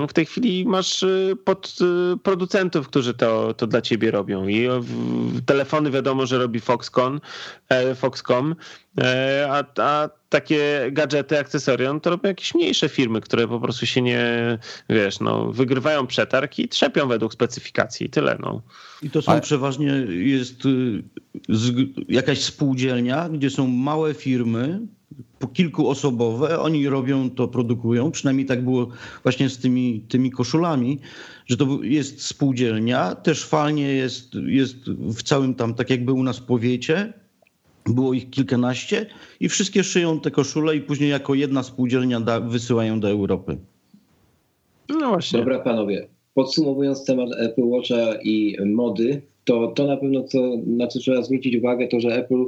[0.09, 1.77] W tej chwili masz y, pod
[2.15, 4.49] y, producentów, którzy to, to dla ciebie robią.
[4.49, 4.69] I
[5.47, 7.21] telefony wiadomo, że robi Foxconn,
[7.69, 8.55] e, Foxcom,
[9.01, 13.87] e, a, a takie gadżety, akcesoria, no to robią jakieś mniejsze firmy, które po prostu
[13.87, 14.23] się nie,
[14.89, 18.63] wiesz, no, wygrywają przetarg i trzepią według specyfikacji i tyle, no.
[19.03, 19.41] I to są a...
[19.41, 21.03] przeważnie, jest y,
[22.09, 24.81] jakaś spółdzielnia, gdzie są małe firmy,
[25.39, 28.89] po kilkuosobowe, oni robią to, produkują, przynajmniej tak było
[29.23, 30.99] właśnie z tymi, tymi koszulami,
[31.47, 36.39] że to jest spółdzielnia, też falnie jest, jest w całym tam, tak jakby u nas
[36.39, 37.13] w powiecie,
[37.87, 39.07] było ich kilkanaście
[39.41, 43.57] i wszystkie szyją te koszule i później jako jedna spółdzielnia da, wysyłają do Europy.
[44.89, 45.39] No właśnie.
[45.39, 50.99] Dobra panowie, podsumowując temat Apple Watcha i mody, to to na pewno co, na co
[50.99, 52.45] trzeba zwrócić uwagę, to że Apple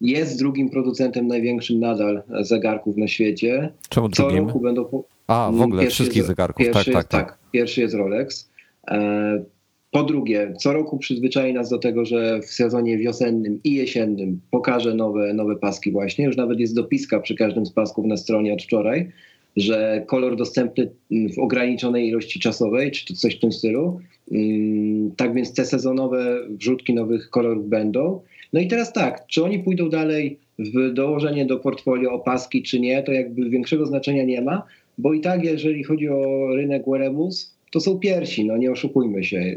[0.00, 3.72] jest drugim producentem największym nadal zegarków na świecie.
[3.88, 4.46] Czemu Co drugim?
[4.46, 4.84] roku będą.
[4.84, 5.04] Po...
[5.26, 6.66] A, w ogóle wszystkich jest, zegarków.
[6.66, 7.38] Tak, tak, jest, tak, tak.
[7.52, 8.50] Pierwszy jest Rolex.
[8.88, 9.44] E,
[9.90, 14.94] po drugie, co roku przyzwyczai nas do tego, że w sezonie wiosennym i jesiennym pokaże
[14.94, 16.24] nowe, nowe paski właśnie.
[16.24, 19.12] Już nawet jest dopiska przy każdym z pasków na stronie od wczoraj,
[19.56, 24.00] że kolor dostępny w ograniczonej ilości czasowej, czy coś w tym stylu.
[24.32, 28.20] Mm, tak więc te sezonowe wrzutki nowych kolorów będą.
[28.54, 33.02] No i teraz tak, czy oni pójdą dalej w dołożenie do portfolio opaski, czy nie,
[33.02, 34.62] to jakby większego znaczenia nie ma,
[34.98, 39.56] bo i tak, jeżeli chodzi o rynek wearables, to są pierwsi, no nie oszukujmy się.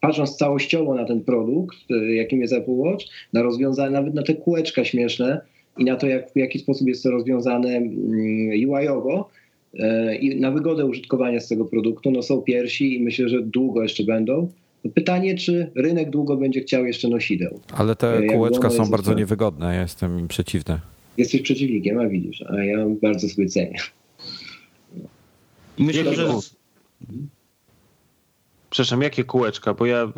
[0.00, 4.34] Patrząc całościowo na ten produkt, y, jakim jest Apple Watch, na rozwiązania, nawet na te
[4.34, 5.40] kółeczka śmieszne
[5.78, 7.90] i na to, jak, w jaki sposób jest to rozwiązane mm,
[8.70, 9.28] UI-owo,
[9.74, 13.82] y, i na wygodę użytkowania z tego produktu, no są pierwsi i myślę, że długo
[13.82, 14.48] jeszcze będą.
[14.94, 17.60] Pytanie, czy rynek długo będzie chciał jeszcze nosideł.
[17.72, 20.80] Ale te e, kółeczka są bardzo niewygodne, ja jestem im przeciwny.
[21.18, 23.76] Jesteś przeciwnikiem, a widzisz, a ja bardzo sobie cenię.
[25.78, 26.28] Myślę, że...
[28.70, 29.74] Przepraszam, jakie kółeczka?
[29.74, 30.12] Bo ja.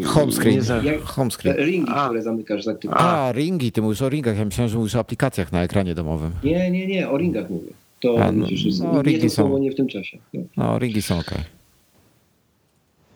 [0.00, 0.62] Y, home screen.
[0.62, 0.82] Za...
[1.04, 1.56] Home screen.
[1.56, 2.04] Ringi, a.
[2.04, 3.06] które zamykasz z aktywnością.
[3.06, 4.38] A, ringi, ty mówisz o ringach.
[4.38, 6.32] Ja myślałem, że mówisz o aplikacjach na ekranie domowym.
[6.44, 7.68] Nie, nie, nie, o ringach mówię.
[8.00, 8.46] To a, no,
[8.80, 9.58] no, to są...
[9.58, 10.18] nie w tym czasie.
[10.34, 11.34] No, no ringi są ok.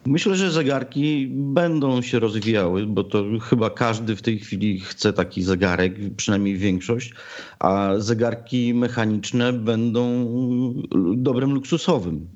[0.09, 5.43] Myślę, że zegarki będą się rozwijały, bo to chyba każdy w tej chwili chce taki
[5.43, 7.13] zegarek, przynajmniej większość,
[7.59, 10.25] a zegarki mechaniczne będą
[11.17, 12.29] dobrem luksusowym.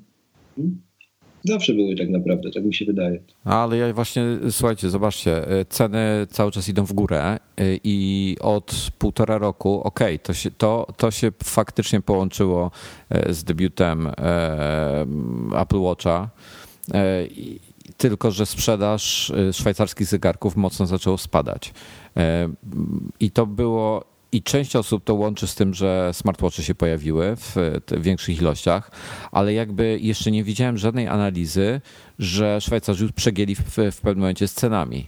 [1.43, 3.19] Zawsze były tak naprawdę, tak mi się wydaje.
[3.43, 7.39] Ale ja właśnie, słuchajcie, zobaczcie, ceny cały czas idą w górę
[7.83, 12.71] i od półtora roku, okej, okay, to, się, to, to się faktycznie połączyło
[13.09, 15.05] e, z debiutem e,
[15.61, 16.29] Apple Watcha
[16.62, 16.62] E,
[17.97, 21.73] tylko że sprzedaż e, szwajcarskich zegarków mocno zaczęło spadać.
[22.17, 22.49] E,
[23.19, 27.55] I to było i część osób to łączy z tym, że smartwatche się pojawiły w
[27.97, 28.91] większych ilościach,
[29.31, 31.81] ale jakby jeszcze nie widziałem żadnej analizy,
[32.19, 33.61] że Szwajcarzy już przegięli w,
[33.91, 35.07] w pewnym momencie z cenami.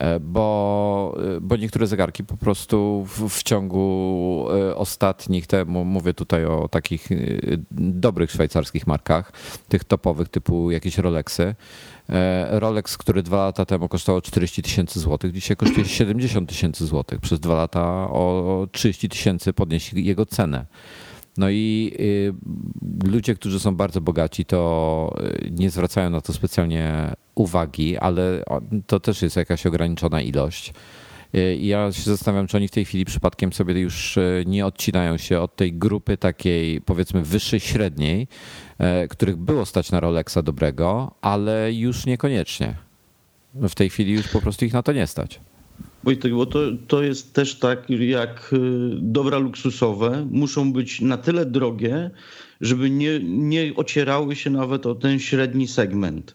[0.00, 6.14] E, bo, e, bo niektóre zegarki po prostu w, w ciągu e, ostatnich, te, mówię
[6.14, 7.08] tutaj o takich
[7.70, 9.32] dobrych szwajcarskich markach,
[9.68, 11.54] tych topowych typu jakieś Rolexy.
[12.50, 17.20] Rolex, który dwa lata temu kosztował 40 tysięcy złotych, dzisiaj kosztuje 70 tysięcy złotych.
[17.20, 17.80] Przez dwa lata
[18.10, 20.66] o 30 tysięcy podnieśli jego cenę.
[21.36, 22.34] No i y,
[23.10, 25.14] ludzie, którzy są bardzo bogaci, to
[25.46, 28.44] y, nie zwracają na to specjalnie uwagi, ale
[28.86, 30.72] to też jest jakaś ograniczona ilość.
[31.34, 35.40] Y, ja się zastanawiam, czy oni w tej chwili przypadkiem sobie już nie odcinają się
[35.40, 38.28] od tej grupy takiej, powiedzmy, wyższej średniej,
[39.10, 42.74] których było stać na Rolexa dobrego, ale już niekoniecznie.
[43.54, 45.40] W tej chwili już po prostu ich na to nie stać.
[46.04, 48.58] Wojtek, bo to, to jest też tak, jak y,
[48.94, 52.10] dobra luksusowe muszą być na tyle drogie,
[52.60, 56.34] żeby nie, nie ocierały się nawet o ten średni segment.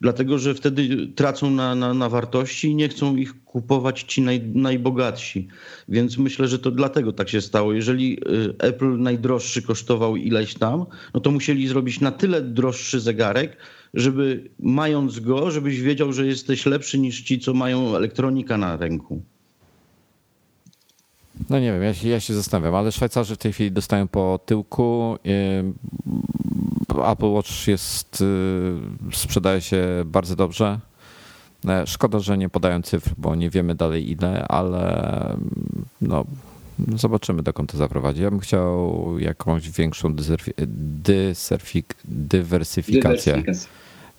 [0.00, 4.40] Dlatego, że wtedy tracą na, na, na wartości i nie chcą ich kupować ci naj,
[4.54, 5.48] najbogatsi.
[5.88, 7.72] Więc myślę, że to dlatego tak się stało.
[7.72, 13.56] Jeżeli y, Apple najdroższy kosztował ileś tam, no to musieli zrobić na tyle droższy zegarek,
[13.94, 19.22] żeby mając go, żebyś wiedział, że jesteś lepszy niż ci, co mają elektronika na ręku.
[21.50, 24.40] No nie wiem, ja się, ja się zastanawiam, ale Szwajcarzy w tej chwili dostają po
[24.46, 25.16] tyłku.
[27.04, 28.20] Apple Watch jest,
[29.12, 30.80] y, sprzedaje się bardzo dobrze.
[31.68, 35.36] E, szkoda, że nie podają cyfr, bo nie wiemy dalej ile, ale
[36.00, 36.24] no,
[36.96, 38.22] zobaczymy dokąd to zaprowadzi.
[38.22, 40.14] Ja bym chciał jakąś większą
[42.04, 43.42] dywersyfikację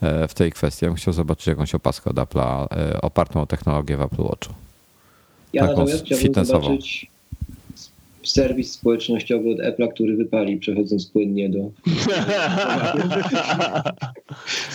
[0.01, 0.85] e, w tej kwestii.
[0.85, 4.53] Ja bym chciał zobaczyć jakąś opaskę od Apple'a e, opartą o technologię w Apple Watchu.
[5.53, 7.07] Ja Taką natomiast chciałbym zobaczyć
[8.31, 11.59] serwis społecznościowy od Apple'a, który wypali, przechodząc płynnie do.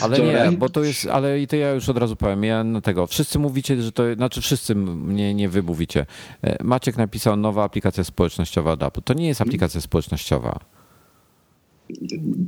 [0.02, 2.80] ale nie, bo to jest, ale i to ja już od razu powiem, ja na
[2.80, 4.74] tego, wszyscy mówicie, że to, znaczy wszyscy
[5.07, 6.07] nie, nie wy mówicie.
[6.42, 9.02] E, Maciek napisał nowa aplikacja społecznościowa od Apple.
[9.02, 10.61] To nie jest aplikacja społecznościowa.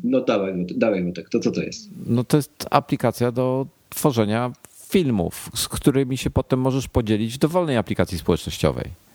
[0.05, 1.91] No dawaj, dawaj tak, to co to jest?
[2.07, 4.53] No to jest aplikacja do tworzenia
[4.89, 9.06] filmów, z którymi się potem możesz podzielić w dowolnej aplikacji społecznościowej.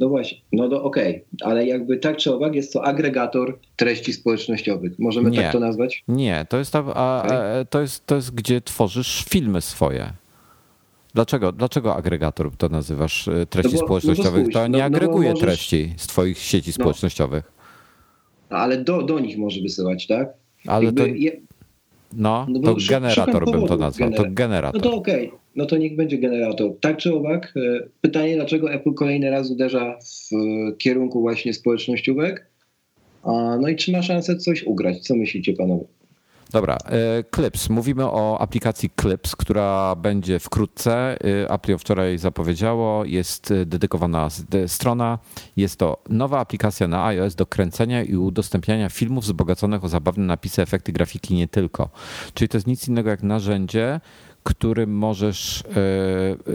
[0.00, 1.48] No właśnie, no to okej, okay.
[1.50, 4.98] ale jakby tak czy owak jest to agregator treści społecznościowych.
[4.98, 6.04] Możemy nie, tak to nazwać?
[6.08, 7.66] Nie, to jest, ta, a, okay.
[7.70, 10.12] to, jest, to jest gdzie tworzysz filmy swoje.
[11.14, 14.46] Dlaczego, dlaczego agregator to nazywasz e, treści no bo, społecznościowych?
[14.46, 15.44] No to nie no, no agreguje możesz...
[15.44, 16.74] treści z twoich sieci no.
[16.74, 17.52] społecznościowych.
[18.50, 20.28] Ale do, do nich może wysyłać, tak?
[20.66, 21.06] Ale jakby to...
[21.06, 21.32] Je...
[22.12, 24.12] No, no to generator bym to nazwał.
[24.12, 24.82] To generator.
[24.82, 25.28] No to okej.
[25.28, 26.70] Okay no to niech będzie generator.
[26.80, 32.46] Tak czy owak, e, pytanie, dlaczego Apple kolejny raz uderza w kierunku właśnie społecznościówek?
[33.60, 35.00] No i czy ma szansę coś ugrać?
[35.00, 35.84] Co myślicie panowie?
[36.50, 37.68] Dobra, e, Clips.
[37.68, 41.16] Mówimy o aplikacji Clips, która będzie wkrótce.
[41.42, 44.28] E, Apple wczoraj zapowiedziało, jest dedykowana
[44.66, 45.18] strona.
[45.56, 50.62] Jest to nowa aplikacja na iOS do kręcenia i udostępniania filmów wzbogaconych o zabawne napisy,
[50.62, 51.88] efekty grafiki, nie tylko.
[52.34, 54.00] Czyli to jest nic innego jak narzędzie,
[54.46, 55.64] którym możesz e,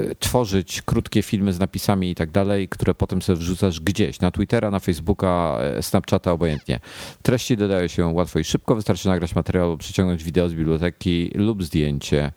[0.09, 4.31] e, tworzyć krótkie filmy z napisami i tak dalej, które potem sobie wrzucasz gdzieś, na
[4.31, 6.79] Twittera, na Facebooka, e, Snapchata, obojętnie.
[7.21, 12.31] Treści dodaje się łatwo i szybko, wystarczy nagrać materiał, przyciągnąć wideo z biblioteki lub zdjęcie.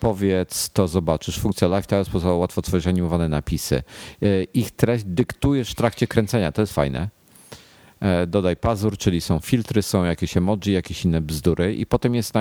[0.00, 1.38] Powiedz, to zobaczysz.
[1.38, 3.82] Funkcja Lifestyle pozwala łatwo tworzyć animowane napisy.
[4.54, 7.08] Ich treść dyktujesz w trakcie kręcenia, to jest fajne.
[8.04, 12.34] E, dodaj pazur, czyli są filtry, są jakieś emoji, jakieś inne bzdury i potem jest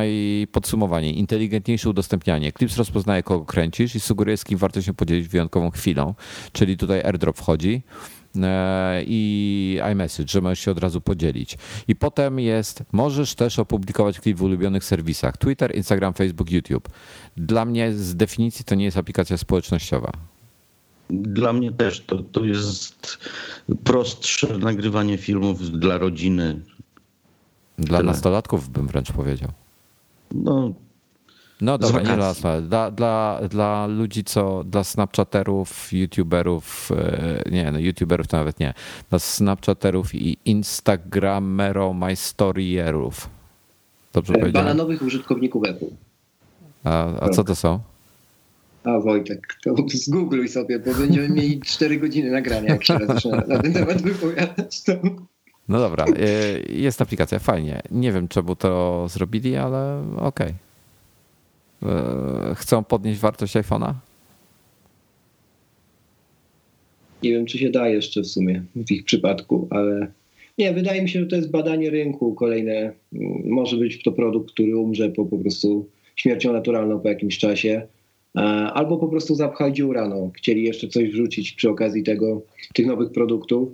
[0.52, 2.52] podsumowanie, inteligentniejsze udostępnianie.
[2.52, 6.14] Clips rozpoznaje, kogo kręcisz i sugeruje, z kim warto się podzielić wyjątkową chwilą,
[6.52, 7.82] czyli tutaj airdrop wchodzi
[8.36, 11.58] e, i iMessage, że możesz się od razu podzielić.
[11.88, 16.90] I potem jest, możesz też opublikować klip w ulubionych serwisach Twitter, Instagram, Facebook, YouTube.
[17.38, 20.33] Dla mnie z definicji to nie jest aplikacja społecznościowa.
[21.22, 23.18] Dla mnie też to, to jest
[23.84, 26.62] prostsze nagrywanie filmów dla rodziny.
[27.78, 28.12] Dla Tyle.
[28.12, 29.50] nastolatków bym wręcz powiedział.
[30.32, 30.74] No,
[31.62, 37.80] no dobra, nie dla, dla, dla, dla ludzi, co dla snapchatterów, youtuberów, e, nie, no
[37.80, 38.74] youtuberów to nawet nie,
[39.10, 43.30] dla snapchatterów i instagramero, my storierów.
[44.14, 44.68] Dobrze powiedziałem?
[44.68, 45.90] Bananowych użytkowników Apple.
[46.84, 47.80] A, a co to są?
[48.84, 53.62] A Wojtek, to zgoogluj sobie, bo będziemy mieli 4 godziny nagrania, jak się raz na,
[53.62, 54.84] ten temat wypowiadać.
[54.84, 54.94] To...
[55.70, 57.82] No dobra, y, jest aplikacja, fajnie.
[57.92, 60.54] Nie wiem, czemu to zrobili, ale okej.
[61.82, 62.56] Okay.
[62.56, 63.94] Chcą podnieść wartość iPhone'a?
[67.24, 70.12] Nie wiem, czy się da jeszcze w sumie w ich przypadku, ale
[70.58, 72.94] nie, wydaje mi się, że to jest badanie rynku kolejne.
[73.46, 77.88] Może być to produkt, który umrze po, po prostu śmiercią naturalną po jakimś czasie E,
[78.74, 80.08] albo po prostu zapchać dziura.
[80.08, 80.32] No.
[80.36, 82.42] Chcieli jeszcze coś wrzucić przy okazji tego,
[82.74, 83.70] tych nowych produktów.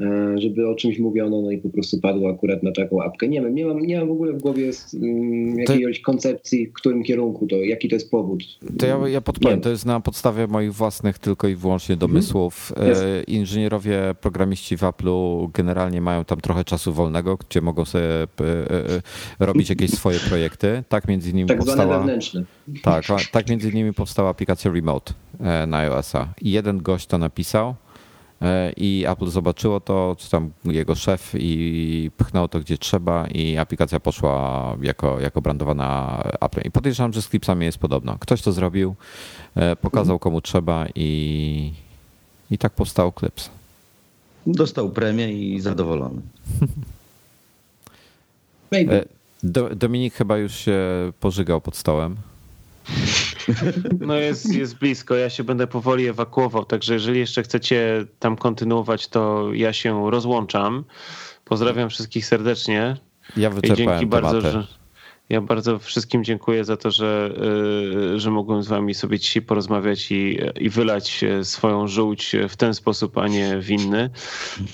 [0.00, 3.28] E, żeby o czymś mówiono, no i po prostu padło akurat na taką apkę.
[3.28, 6.04] Nie wiem, nie mam, nie mam w ogóle w głowie mm, jakiejś to...
[6.04, 8.42] koncepcji, w którym kierunku to, jaki to jest powód.
[8.78, 12.10] To ja, ja podpowiem, to jest na podstawie moich własnych tylko i wyłącznie mhm.
[12.10, 12.72] domysłów.
[12.76, 13.24] Mhm.
[13.26, 18.26] Inżynierowie, programiści w Apple'u generalnie mają tam trochę czasu wolnego, gdzie mogą sobie e,
[19.38, 20.82] robić jakieś swoje projekty.
[20.88, 21.98] Tak między innymi tak powstała...
[21.98, 22.44] wewnętrzne.
[22.82, 25.14] Tak, tak między innymi powstała aplikacja Remote
[25.66, 26.34] na iOS-a.
[26.42, 27.87] I jeden gość to napisał, E,
[28.76, 34.00] i Apple zobaczyło to, czy tam jego szef i pchnął to gdzie trzeba i aplikacja
[34.00, 36.60] poszła jako, jako brandowana Apple.
[36.64, 38.16] I podejrzewam, że z Clipsami jest podobno.
[38.20, 38.94] Ktoś to zrobił,
[39.54, 40.18] e, pokazał mhm.
[40.18, 41.72] komu trzeba i,
[42.50, 43.50] i tak powstał Clips.
[44.46, 46.20] Dostał premię i zadowolony.
[48.72, 49.04] E,
[49.42, 50.78] do, Dominik chyba już się
[51.20, 52.16] pożygał pod stołem.
[54.00, 59.08] No jest, jest blisko, ja się będę powoli ewakuował, także jeżeli jeszcze chcecie tam kontynuować,
[59.08, 60.84] to ja się rozłączam.
[61.44, 62.96] Pozdrawiam wszystkich serdecznie.
[63.36, 64.66] Ja wyczerpałem I dzięki bardzo, że
[65.28, 67.34] ja bardzo wszystkim dziękuję za to, że,
[68.14, 72.74] y, że mogłem z wami sobie dzisiaj porozmawiać i, i wylać swoją żółć w ten
[72.74, 74.10] sposób, a nie w inny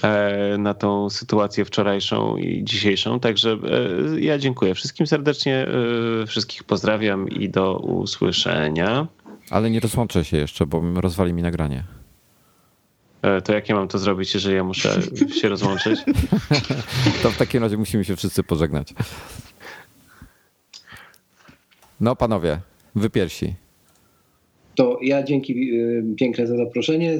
[0.02, 3.20] e, na tą sytuację wczorajszą i dzisiejszą.
[3.20, 3.58] Także
[4.14, 5.66] e, ja dziękuję wszystkim serdecznie,
[6.22, 9.06] e, wszystkich pozdrawiam i do usłyszenia.
[9.50, 11.84] Ale nie rozłączę się jeszcze, bo rozwali mi nagranie.
[13.44, 15.00] To jak ja mam to zrobić, jeżeli ja muszę
[15.40, 16.00] się rozłączyć?
[17.22, 18.94] To w takim razie musimy się wszyscy pożegnać.
[22.04, 22.60] No panowie,
[22.94, 23.54] wy pierwsi.
[24.74, 27.18] To ja dzięki y, piękne za zaproszenie,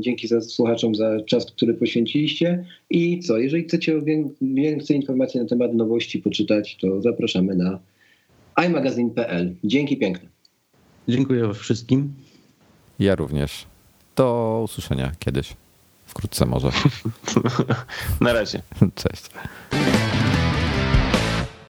[0.00, 4.02] dzięki za słuchaczom za czas, który poświęciliście i co, jeżeli chcecie
[4.40, 7.78] więcej informacji na temat nowości poczytać, to zapraszamy na
[8.66, 9.54] iMagazine.pl.
[9.64, 10.28] Dzięki piękne.
[11.08, 12.14] Dziękuję wszystkim.
[12.98, 13.66] Ja również.
[14.16, 15.56] Do usłyszenia kiedyś.
[16.06, 16.70] Wkrótce może.
[18.20, 18.62] na razie.
[18.94, 19.30] Cześć.